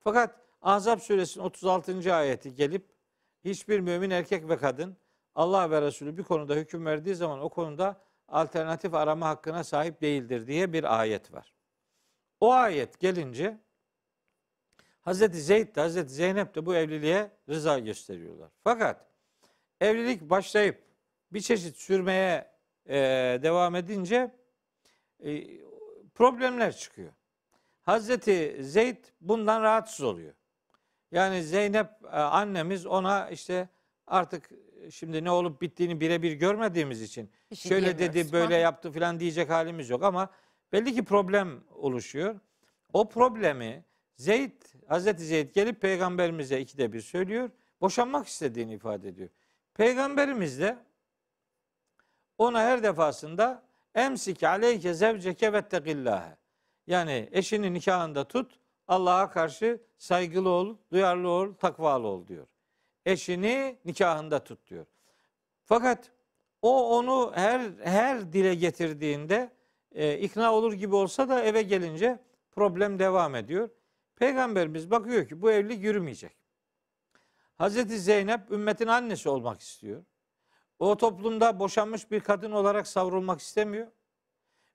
Fakat 0.00 0.40
Ahzab 0.62 0.98
suresinin 0.98 1.44
36. 1.44 2.14
ayeti 2.14 2.54
gelip 2.54 2.86
hiçbir 3.44 3.80
mümin 3.80 4.10
erkek 4.10 4.48
ve 4.48 4.56
kadın 4.56 4.96
Allah 5.34 5.70
ve 5.70 5.82
Resulü 5.82 6.16
bir 6.16 6.22
konuda 6.22 6.54
hüküm 6.54 6.86
verdiği 6.86 7.14
zaman 7.14 7.40
o 7.40 7.48
konuda 7.48 8.00
alternatif 8.28 8.94
arama 8.94 9.28
hakkına 9.28 9.64
sahip 9.64 10.00
değildir 10.00 10.46
diye 10.46 10.72
bir 10.72 11.00
ayet 11.00 11.32
var. 11.32 11.54
O 12.40 12.52
ayet 12.52 13.00
gelince 13.00 13.58
Hazreti 15.00 15.40
Zeyd 15.40 15.76
de 15.76 15.80
Hazreti 15.80 16.12
Zeynep 16.12 16.54
de 16.54 16.66
bu 16.66 16.74
evliliğe 16.74 17.30
rıza 17.48 17.78
gösteriyorlar. 17.78 18.50
Fakat 18.64 19.06
evlilik 19.80 20.22
başlayıp 20.22 20.84
bir 21.32 21.40
çeşit 21.40 21.76
sürmeye 21.76 22.50
e, 22.86 22.96
devam 23.42 23.74
edince 23.74 24.34
e, 25.20 25.44
problemler 26.14 26.76
çıkıyor. 26.76 27.12
Hazreti 27.82 28.56
Zeyd 28.60 29.04
bundan 29.20 29.62
rahatsız 29.62 30.04
oluyor. 30.04 30.34
Yani 31.10 31.42
Zeynep 31.42 31.88
e, 32.04 32.06
annemiz 32.06 32.86
ona 32.86 33.30
işte 33.30 33.68
artık 34.06 34.50
şimdi 34.90 35.24
ne 35.24 35.30
olup 35.30 35.62
bittiğini 35.62 36.00
birebir 36.00 36.32
görmediğimiz 36.32 37.02
için 37.02 37.30
Bir 37.50 37.56
şey 37.56 37.68
şöyle 37.68 37.98
dedi 37.98 38.32
böyle 38.32 38.56
yaptı 38.56 38.92
falan 38.92 39.20
diyecek 39.20 39.50
halimiz 39.50 39.90
yok 39.90 40.02
ama 40.02 40.30
belli 40.72 40.94
ki 40.94 41.04
problem 41.04 41.64
oluşuyor. 41.74 42.40
O 42.92 43.08
problemi 43.08 43.84
Zeyd, 44.16 44.62
Hazreti 44.88 45.24
Zeyd 45.24 45.54
gelip 45.54 45.80
peygamberimize 45.80 46.60
ikide 46.60 46.92
bir 46.92 47.00
söylüyor. 47.00 47.50
Boşanmak 47.80 48.26
istediğini 48.26 48.74
ifade 48.74 49.08
ediyor. 49.08 49.28
Peygamberimiz 49.74 50.60
de 50.60 50.78
ona 52.38 52.60
her 52.60 52.82
defasında 52.82 53.62
emsik 53.94 54.42
aleyke 54.42 54.94
zevceke 54.94 55.52
vettekillâhe. 55.52 56.36
Yani 56.86 57.28
eşini 57.32 57.74
nikahında 57.74 58.24
tut, 58.28 58.58
Allah'a 58.88 59.30
karşı 59.30 59.80
saygılı 59.98 60.48
ol, 60.48 60.76
duyarlı 60.92 61.28
ol, 61.28 61.54
takvalı 61.54 62.06
ol 62.06 62.26
diyor. 62.26 62.46
Eşini 63.06 63.78
nikahında 63.84 64.44
tut 64.44 64.66
diyor. 64.70 64.86
Fakat 65.64 66.10
o 66.62 66.98
onu 66.98 67.32
her 67.34 67.60
her 67.82 68.32
dile 68.32 68.54
getirdiğinde 68.54 69.50
e, 69.92 70.18
ikna 70.18 70.54
olur 70.54 70.72
gibi 70.72 70.94
olsa 70.94 71.28
da 71.28 71.42
eve 71.42 71.62
gelince 71.62 72.18
problem 72.52 72.98
devam 72.98 73.34
ediyor. 73.34 73.68
Peygamberimiz 74.16 74.90
bakıyor 74.90 75.28
ki 75.28 75.42
bu 75.42 75.50
evlilik 75.50 75.84
yürümeyecek. 75.84 76.36
Hazreti 77.56 77.98
Zeynep 77.98 78.50
ümmetin 78.50 78.86
annesi 78.86 79.28
olmak 79.28 79.60
istiyor. 79.60 80.04
O 80.78 80.96
toplumda 80.96 81.58
boşanmış 81.58 82.10
bir 82.10 82.20
kadın 82.20 82.50
olarak 82.50 82.86
savrulmak 82.86 83.40
istemiyor. 83.40 83.86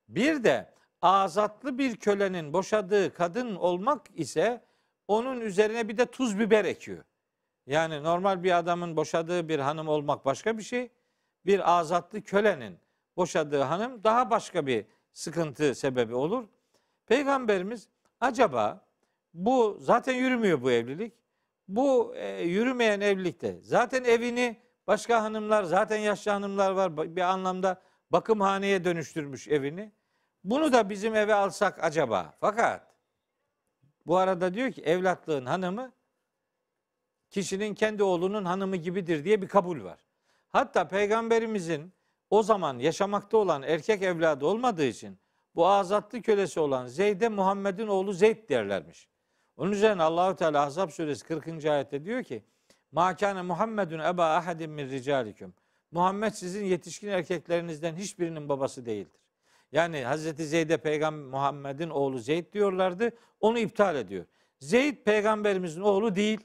Bir 0.09 0.43
de 0.43 0.73
azatlı 1.01 1.77
bir 1.77 1.97
kölenin 1.97 2.53
boşadığı 2.53 3.13
kadın 3.13 3.55
olmak 3.55 4.07
ise 4.13 4.65
onun 5.07 5.41
üzerine 5.41 5.87
bir 5.87 5.97
de 5.97 6.05
tuz 6.05 6.39
biber 6.39 6.65
ekiyor. 6.65 7.03
Yani 7.67 8.03
normal 8.03 8.43
bir 8.43 8.57
adamın 8.57 8.97
boşadığı 8.97 9.49
bir 9.49 9.59
hanım 9.59 9.87
olmak 9.87 10.25
başka 10.25 10.57
bir 10.57 10.63
şey. 10.63 10.89
Bir 11.45 11.79
azatlı 11.79 12.21
kölenin 12.21 12.77
boşadığı 13.17 13.61
hanım 13.61 14.03
daha 14.03 14.29
başka 14.29 14.67
bir 14.67 14.85
sıkıntı 15.13 15.75
sebebi 15.75 16.15
olur. 16.15 16.47
Peygamberimiz 17.05 17.87
acaba 18.19 18.85
bu 19.33 19.77
zaten 19.79 20.13
yürümüyor 20.13 20.61
bu 20.61 20.71
evlilik. 20.71 21.13
Bu 21.67 22.15
e, 22.15 22.43
yürümeyen 22.43 23.01
evlilikte 23.01 23.59
zaten 23.61 24.03
evini 24.03 24.57
başka 24.89 25.23
hanımlar, 25.23 25.63
zaten 25.63 25.97
yaşlı 25.97 26.31
hanımlar 26.31 26.71
var 26.71 27.15
bir 27.15 27.21
anlamda 27.21 27.81
bakımhaneye 28.11 28.83
dönüştürmüş 28.83 29.47
evini. 29.47 29.91
Bunu 30.43 30.73
da 30.73 30.89
bizim 30.89 31.15
eve 31.15 31.33
alsak 31.33 31.83
acaba? 31.83 32.33
Fakat 32.39 32.95
bu 34.05 34.17
arada 34.17 34.53
diyor 34.53 34.71
ki 34.71 34.81
evlatlığın 34.81 35.45
hanımı 35.45 35.91
kişinin 37.29 37.73
kendi 37.73 38.03
oğlunun 38.03 38.45
hanımı 38.45 38.75
gibidir 38.75 39.23
diye 39.23 39.41
bir 39.41 39.47
kabul 39.47 39.83
var. 39.83 39.99
Hatta 40.49 40.87
peygamberimizin 40.87 41.93
o 42.29 42.43
zaman 42.43 42.79
yaşamakta 42.79 43.37
olan 43.37 43.63
erkek 43.63 44.01
evladı 44.01 44.45
olmadığı 44.45 44.85
için 44.85 45.19
bu 45.55 45.67
azatlı 45.67 46.21
kölesi 46.21 46.59
olan 46.59 46.87
Zeyd'e 46.87 47.29
Muhammed'in 47.29 47.87
oğlu 47.87 48.13
Zeyd 48.13 48.49
derlermiş. 48.49 49.09
Onun 49.57 49.71
üzerine 49.71 50.03
Allahu 50.03 50.35
Teala 50.35 50.61
Ahzab 50.61 50.89
suresi 50.89 51.25
40. 51.25 51.65
ayette 51.65 52.05
diyor 52.05 52.23
ki: 52.23 52.43
"Ma 52.91 53.15
kana 53.15 53.43
Muhammedun 53.43 53.99
eba 53.99 54.35
ahadin 54.35 54.69
min 54.69 54.89
ricalikum." 54.89 55.53
Muhammed 55.91 56.31
sizin 56.31 56.65
yetişkin 56.65 57.07
erkeklerinizden 57.07 57.95
hiçbirinin 57.95 58.49
babası 58.49 58.85
değildir. 58.85 59.21
Yani 59.71 60.03
Hazreti 60.03 60.45
Zeyd'e 60.45 60.77
peygamber 60.77 61.29
Muhammed'in 61.29 61.89
oğlu 61.89 62.19
Zeyd 62.19 62.53
diyorlardı. 62.53 63.11
Onu 63.39 63.59
iptal 63.59 63.95
ediyor. 63.95 64.25
Zeyd 64.59 65.03
peygamberimizin 65.03 65.81
oğlu 65.81 66.15
değil. 66.15 66.39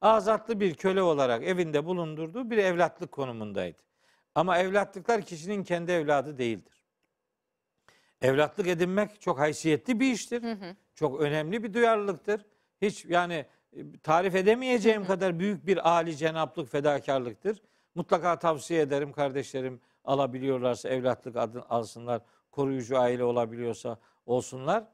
Azatlı 0.00 0.60
bir 0.60 0.74
köle 0.74 1.02
olarak 1.02 1.42
evinde 1.42 1.84
bulundurduğu 1.84 2.50
bir 2.50 2.58
evlatlık 2.58 3.12
konumundaydı. 3.12 3.82
Ama 4.34 4.58
evlatlıklar 4.58 5.22
kişinin 5.22 5.64
kendi 5.64 5.92
evladı 5.92 6.38
değildir. 6.38 6.84
Evlatlık 8.20 8.66
edinmek 8.66 9.20
çok 9.20 9.38
haysiyetli 9.38 10.00
bir 10.00 10.12
iştir. 10.12 10.42
Hı 10.42 10.52
hı. 10.52 10.76
Çok 10.94 11.20
önemli 11.20 11.62
bir 11.62 11.74
duyarlılıktır. 11.74 12.46
Hiç 12.82 13.04
yani 13.04 13.46
tarif 14.02 14.34
edemeyeceğim 14.34 15.04
kadar 15.04 15.38
büyük 15.38 15.66
bir 15.66 15.90
âli 15.90 16.16
cenaplık 16.16 16.70
fedakarlıktır. 16.70 17.62
Mutlaka 17.94 18.38
tavsiye 18.38 18.80
ederim 18.80 19.12
kardeşlerim 19.12 19.80
alabiliyorlarsa 20.04 20.88
evlatlık 20.88 21.36
adın 21.36 21.62
alsınlar. 21.68 22.22
Koruyucu 22.50 22.98
aile 22.98 23.24
olabiliyorsa 23.24 23.98
olsunlar. 24.26 24.84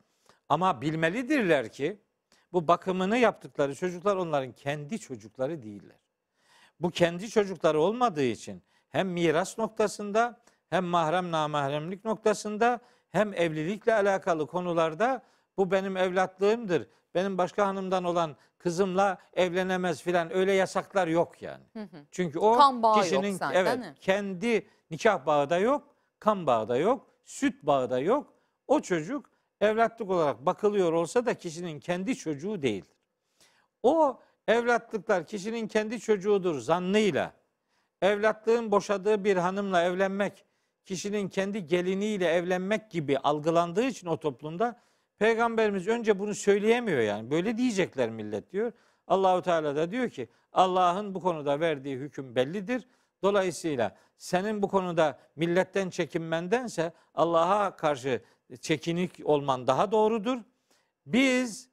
Ama 0.49 0.81
bilmelidirler 0.81 1.73
ki 1.73 1.99
bu 2.53 2.69
bakımını 2.69 3.19
yaptıkları 3.19 3.75
çocuklar 3.75 4.17
onların 4.17 4.53
kendi 4.53 4.99
çocukları 4.99 5.63
değiller. 5.63 5.97
Bu 6.81 6.91
kendi 6.91 7.31
çocukları 7.31 7.81
olmadığı 7.81 8.25
için 8.25 8.63
hem 8.89 9.09
miras 9.09 9.59
noktasında 9.59 10.41
hem 10.71 10.85
mahrem 10.85 11.31
namahremlik 11.31 12.05
noktasında 12.05 12.81
hem 13.11 13.35
evlilikle 13.35 13.95
alakalı 13.95 14.47
konularda 14.47 15.23
bu 15.57 15.71
benim 15.71 15.97
evlatlığımdır. 15.97 16.87
Benim 17.15 17.39
başka 17.39 17.67
hanımdan 17.67 18.05
olan 18.05 18.37
kızımla 18.59 19.19
evlenemez 19.35 20.03
filan 20.03 20.35
öyle 20.35 20.53
yasaklar 20.53 21.07
yok 21.07 21.43
yani. 21.43 21.65
Hı 21.73 21.83
hı. 21.83 22.05
Çünkü 22.11 22.39
o 22.39 22.57
Kan 22.57 22.83
bağı 22.83 22.97
yok 22.97 23.05
kişinin 23.05 23.33
zaten, 23.33 23.61
evet 23.61 23.73
değil 23.73 23.91
mi? 23.91 23.95
kendi 24.01 24.67
nikah 24.91 25.27
bağı 25.27 25.51
da 25.51 25.59
yok, 25.59 25.95
kan 26.19 26.47
bağı 26.47 26.69
da 26.69 26.77
yok, 26.77 27.07
süt 27.25 27.63
bağı 27.63 27.91
da 27.91 27.99
yok. 27.99 28.33
O 28.69 28.81
çocuk 28.81 29.31
evlatlık 29.61 30.11
olarak 30.11 30.47
bakılıyor 30.47 30.93
olsa 30.93 31.27
da 31.27 31.35
kişinin 31.35 31.81
kendi 31.81 32.17
çocuğu 32.17 32.63
değildir. 32.63 32.97
O 33.83 34.21
evlatlıklar 34.49 35.27
kişinin 35.27 35.69
kendi 35.69 36.01
çocuğudur 36.01 36.59
zannıyla 36.61 37.33
evlatlığın 38.03 38.71
boşadığı 38.71 39.25
bir 39.25 39.37
hanımla 39.37 39.83
evlenmek 39.83 40.45
kişinin 40.85 41.29
kendi 41.29 41.67
geliniyle 41.67 42.27
evlenmek 42.27 42.91
gibi 42.91 43.19
algılandığı 43.19 43.85
için 43.85 44.07
o 44.07 44.17
toplumda 44.17 44.81
peygamberimiz 45.23 45.89
önce 45.89 46.19
bunu 46.19 46.35
söyleyemiyor 46.35 47.01
yani. 47.01 47.31
Böyle 47.31 47.57
diyecekler 47.57 48.11
millet 48.11 48.53
diyor. 48.53 48.73
Allahu 49.07 49.43
Teala 49.43 49.77
da 49.77 49.91
diyor 49.91 50.11
ki 50.11 50.29
Allah'ın 50.53 51.15
bu 51.15 51.21
konuda 51.21 51.61
verdiği 51.61 51.97
hüküm 51.97 52.35
bellidir. 52.35 52.89
Dolayısıyla 53.23 53.97
senin 54.17 54.63
bu 54.63 54.69
konuda 54.69 55.19
milletten 55.37 55.91
çekinmendense 55.91 56.93
Allah'a 57.15 57.77
karşı 57.77 58.23
çekinik 58.61 59.21
olman 59.25 59.67
daha 59.67 59.93
doğrudur. 59.93 60.39
Biz 61.07 61.69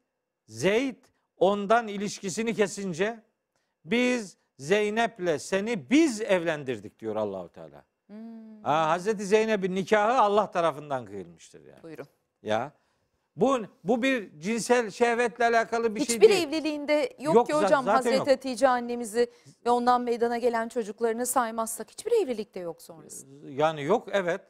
Zeyd 0.47 0.97
ondan 1.37 1.87
ilişkisini 1.87 2.53
kesince 2.53 3.23
biz 3.85 4.37
Zeynep'le 4.57 5.41
seni 5.41 5.89
biz 5.89 6.21
evlendirdik 6.21 6.99
diyor 6.99 7.15
Allahu 7.15 7.49
Teala. 7.49 7.85
Hmm, 8.07 8.63
Ha, 8.63 8.89
Hazreti 8.89 9.25
Zeynep'in 9.25 9.75
nikahı 9.75 10.19
Allah 10.21 10.51
tarafından 10.51 11.05
kıyılmıştır 11.05 11.65
yani. 11.65 11.83
buyurun. 11.83 12.07
Ya 12.43 12.71
bu 13.41 13.59
bu 13.83 14.01
bir 14.03 14.39
cinsel 14.39 14.91
şehvetle 14.91 15.45
alakalı 15.45 15.95
bir 15.95 16.05
şey 16.05 16.15
Hiçbir 16.15 16.29
değil. 16.29 16.47
evliliğinde 16.47 17.15
yok, 17.19 17.35
Yok, 17.35 17.47
ki 17.47 17.53
hocam 17.53 17.85
Hazreti 17.85 18.15
yok. 18.17 18.27
Hatice 18.27 18.67
annemizi 18.67 19.31
ve 19.65 19.69
ondan 19.69 20.01
meydana 20.01 20.37
gelen 20.37 20.69
çocuklarını 20.69 21.25
saymazsak 21.25 21.91
hiçbir 21.91 22.11
evlilikte 22.23 22.59
yok 22.59 22.81
sonrası. 22.81 23.27
Yani 23.49 23.83
yok 23.83 24.07
evet. 24.11 24.41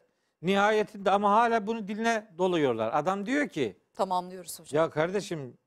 Nihayetinde 0.41 1.11
ama 1.11 1.31
hala 1.31 1.67
bunu 1.67 1.87
diline 1.87 2.27
doluyorlar. 2.37 2.91
Adam 2.93 3.25
diyor 3.25 3.47
ki 3.49 3.77
Tamamlıyoruz 3.93 4.59
hocam. 4.59 4.83
ya 4.83 4.89
kardeşim 4.89 5.57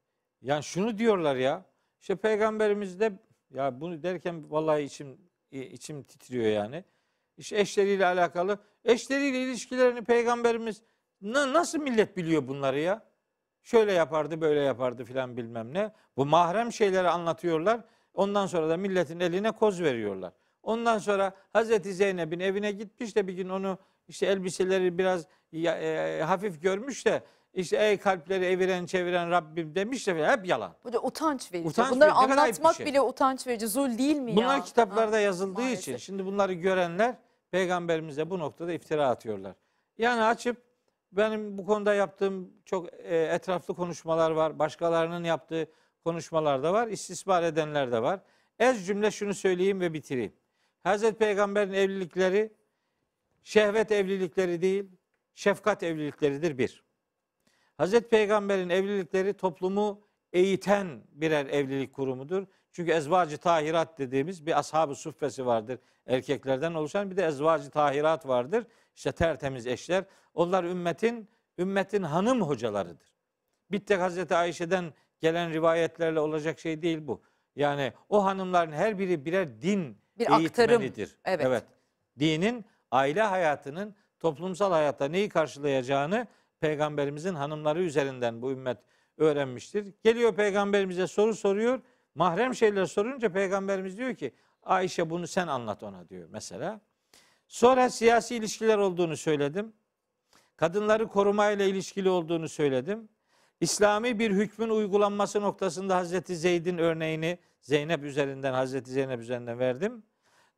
yani 0.43 0.63
şunu 0.63 0.99
diyorlar 0.99 1.37
ya. 1.37 1.65
İşte 2.01 2.17
peygamberimiz 2.17 3.01
de 3.01 3.13
ya 3.55 3.81
bunu 3.81 4.03
derken 4.03 4.51
vallahi 4.51 4.83
içim 4.83 5.19
içim 5.51 6.03
titriyor 6.03 6.45
yani. 6.47 6.85
İşte 7.37 7.59
eşleriyle 7.61 8.07
alakalı 8.07 8.59
eşleriyle 8.85 9.43
ilişkilerini 9.43 10.05
peygamberimiz 10.05 10.83
na- 11.21 11.53
nasıl 11.53 11.79
millet 11.79 12.17
biliyor 12.17 12.49
bunları 12.49 12.81
ya? 12.81 13.12
Şöyle 13.63 13.93
yapardı, 13.93 14.41
böyle 14.41 14.61
yapardı 14.61 15.05
filan 15.05 15.37
bilmem 15.37 15.75
ne. 15.75 15.93
Bu 16.17 16.27
mahrem 16.27 16.73
şeyleri 16.73 17.09
anlatıyorlar. 17.09 17.81
Ondan 18.15 18.47
sonra 18.47 18.69
da 18.69 18.77
milletin 18.77 19.21
eline 19.21 19.51
koz 19.53 19.83
veriyorlar. 19.83 20.33
Ondan 20.63 20.99
sonra 20.99 21.33
Hazreti 21.53 21.95
Zeynep'in 21.95 22.41
evine 22.41 22.73
gitmiş 22.73 23.17
de 23.17 23.27
bir 23.27 23.33
gün 23.33 23.49
onu 23.49 23.79
işte 24.09 24.27
elbiseleri 24.27 24.99
biraz 24.99 25.27
ya- 25.53 25.79
e, 25.81 26.23
hafif 26.23 26.63
görmüş 26.63 27.07
de 27.07 27.23
işte 27.55 27.77
ey 27.77 27.97
kalpleri 27.99 28.45
eviren 28.45 28.87
çeviren 28.87 29.31
Rabbim 29.31 29.75
demiş 29.75 30.07
de 30.07 30.27
hep 30.29 30.47
yalan. 30.47 30.73
Bu 30.85 30.93
da 30.93 31.01
utanç 31.03 31.53
verici. 31.53 31.69
Utanç 31.69 31.91
Bunları 31.91 32.11
verici, 32.11 32.33
anlatmak 32.33 32.75
şey. 32.77 32.87
bile 32.87 33.01
utanç 33.01 33.47
verici. 33.47 33.67
Zul 33.69 33.99
değil 33.99 34.17
mi 34.17 34.31
ya? 34.31 34.37
Bunlar 34.37 34.65
kitaplarda 34.65 35.17
Ha, 35.17 35.21
yazıldığı 35.21 35.61
maalesef. 35.61 35.83
için 35.83 35.97
şimdi 35.97 36.27
bunları 36.27 36.53
görenler 36.53 37.15
peygamberimize 37.51 38.31
bu 38.31 38.39
noktada 38.39 38.73
iftira 38.73 39.09
atıyorlar. 39.09 39.53
Yani 39.99 40.23
açıp 40.23 40.57
benim 41.13 41.59
bu 41.59 41.67
konuda 41.67 41.95
yaptığım 41.95 42.53
çok 42.65 42.93
e, 42.93 43.17
etraflı 43.17 43.75
konuşmalar 43.75 44.31
var. 44.31 44.59
Başkalarının 44.59 45.25
yaptığı 45.25 45.71
konuşmalar 46.05 46.63
da 46.63 46.73
var. 46.73 46.89
İstismar 46.89 47.43
edenler 47.43 47.93
de 47.93 48.03
var. 48.03 48.21
Ez 48.59 48.87
cümle 48.87 49.11
şunu 49.11 49.35
söyleyeyim 49.35 49.81
ve 49.81 49.93
bitireyim. 49.93 50.33
Hazreti 50.83 51.19
Peygamber'in 51.19 51.73
evlilikleri 51.73 52.53
şehvet 53.43 53.93
evlilikleri 53.93 54.63
değil, 54.63 54.85
şefkat 55.35 55.83
evlilikleridir 55.83 56.59
bir. 56.59 56.85
Hazreti 57.77 58.09
Peygamber'in 58.09 58.69
evlilikleri 58.69 59.35
toplumu 59.35 60.07
eğiten 60.33 61.03
birer 61.13 61.47
evlilik 61.47 61.93
kurumudur. 61.93 62.47
Çünkü 62.73 62.93
ezvacı 62.93 63.39
tahirat 63.39 63.99
dediğimiz 63.99 64.47
bir 64.47 64.59
ashab-ı 64.59 64.95
suffesi 64.95 65.47
vardır. 65.47 65.79
Erkeklerden 66.07 66.75
oluşan 66.75 67.11
bir 67.11 67.17
de 67.17 67.27
ezvacı 67.27 67.71
tahirat 67.71 68.27
vardır. 68.29 68.67
İşte 68.95 69.13
tertemiz 69.13 69.67
eşler. 69.67 70.05
Onlar 70.35 70.65
ümmetin 70.65 71.29
ümmetin 71.59 72.03
hanım 72.03 72.43
hocalarıdır. 72.43 73.13
Bir 73.71 73.81
tek 73.87 74.01
Hazreti 74.01 74.35
Ayşe'den 74.35 74.93
gelen 75.21 75.53
rivayetlerle 75.53 76.21
olacak 76.21 76.59
şey 76.59 76.83
değil 76.83 77.07
bu. 77.07 77.23
Yani 77.57 77.93
o 78.09 78.25
hanımların 78.25 78.73
her 78.73 78.99
biri 78.99 79.25
birer 79.25 79.63
din 79.63 79.99
Bir 80.19 80.25
aktarım. 80.25 80.83
eğitmenidir. 80.83 81.19
Evet. 81.25 81.47
evet. 81.47 81.65
Dinin 82.19 82.65
aile 82.91 83.23
hayatının 83.23 83.95
toplumsal 84.21 84.73
hayatta 84.73 85.05
neyi 85.09 85.29
karşılayacağını 85.29 86.27
peygamberimizin 86.61 87.35
hanımları 87.35 87.83
üzerinden 87.83 88.43
bu 88.43 88.51
ümmet 88.51 88.79
öğrenmiştir. 89.19 89.95
Geliyor 90.03 90.35
peygamberimize 90.35 91.07
soru 91.07 91.35
soruyor. 91.35 91.81
Mahrem 92.15 92.55
şeyler 92.55 92.87
sorunca 92.87 93.33
peygamberimiz 93.33 93.99
diyor 93.99 94.15
ki 94.15 94.35
Ayşe 94.63 95.11
bunu 95.11 95.27
sen 95.27 95.47
anlat 95.47 95.83
ona 95.83 96.09
diyor 96.09 96.29
mesela. 96.33 96.81
Sonra 97.49 97.91
siyasi 97.91 98.37
ilişkiler 98.37 98.79
olduğunu 98.79 99.17
söyledim. 99.17 99.73
Kadınları 100.57 101.09
korumayla 101.09 101.65
ilişkili 101.65 102.09
olduğunu 102.09 102.49
söyledim. 102.49 103.09
İslami 103.61 104.19
bir 104.19 104.31
hükmün 104.31 104.69
uygulanması 104.69 105.43
noktasında 105.43 105.97
Hazreti 105.97 106.37
Zeyd'in 106.37 106.79
örneğini 106.79 107.39
Zeynep 107.61 108.05
üzerinden, 108.05 108.53
Hazreti 108.53 108.91
Zeynep 108.91 109.21
üzerinden 109.21 109.59
verdim. 109.59 110.03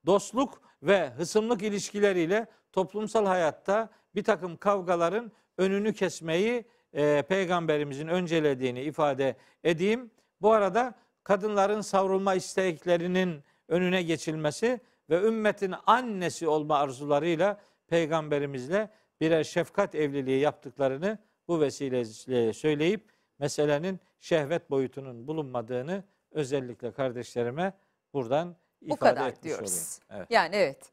Dostluk 0.07 0.62
ve 0.82 1.11
hısımlık 1.11 1.62
ilişkileriyle 1.62 2.46
toplumsal 2.72 3.26
hayatta 3.26 3.90
bir 4.14 4.24
takım 4.24 4.57
kavgaların 4.57 5.32
önünü 5.59 5.94
kesmeyi 5.94 6.64
e, 6.92 7.22
peygamberimizin 7.22 8.09
öncelediğini 8.09 8.82
ifade 8.82 9.36
edeyim. 9.64 10.11
Bu 10.40 10.52
arada 10.52 10.94
kadınların 11.24 11.80
savrulma 11.80 12.34
isteklerinin 12.34 13.42
önüne 13.68 14.02
geçilmesi 14.02 14.80
ve 15.10 15.22
ümmetin 15.22 15.74
annesi 15.86 16.48
olma 16.48 16.78
arzularıyla 16.78 17.60
peygamberimizle 17.86 18.90
birer 19.20 19.44
şefkat 19.44 19.94
evliliği 19.94 20.40
yaptıklarını 20.40 21.18
bu 21.48 21.60
vesileyle 21.60 22.52
söyleyip 22.52 23.10
meselenin 23.38 24.00
şehvet 24.20 24.70
boyutunun 24.70 25.26
bulunmadığını 25.26 26.04
özellikle 26.30 26.92
kardeşlerime 26.92 27.72
buradan 28.12 28.56
Bu 28.82 28.94
ifade 28.94 28.98
kadar 29.14 29.28
etmiş 29.28 29.44
diyoruz. 29.44 29.98
olayım. 30.10 30.20
Evet. 30.20 30.30
Yani 30.30 30.56
evet. 30.56 30.92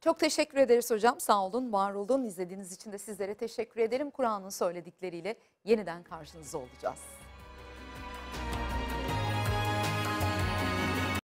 Çok 0.00 0.18
teşekkür 0.18 0.58
ederiz 0.58 0.90
hocam. 0.90 1.20
Sağ 1.20 1.46
olun, 1.46 1.72
var 1.72 1.94
olun. 1.94 2.24
İzlediğiniz 2.24 2.72
için 2.72 2.92
de 2.92 2.98
sizlere 2.98 3.34
teşekkür 3.34 3.80
ederim. 3.80 4.10
Kur'an'ın 4.10 4.48
söyledikleriyle 4.48 5.36
yeniden 5.64 6.02
karşınızda 6.02 6.58
olacağız. 6.58 6.98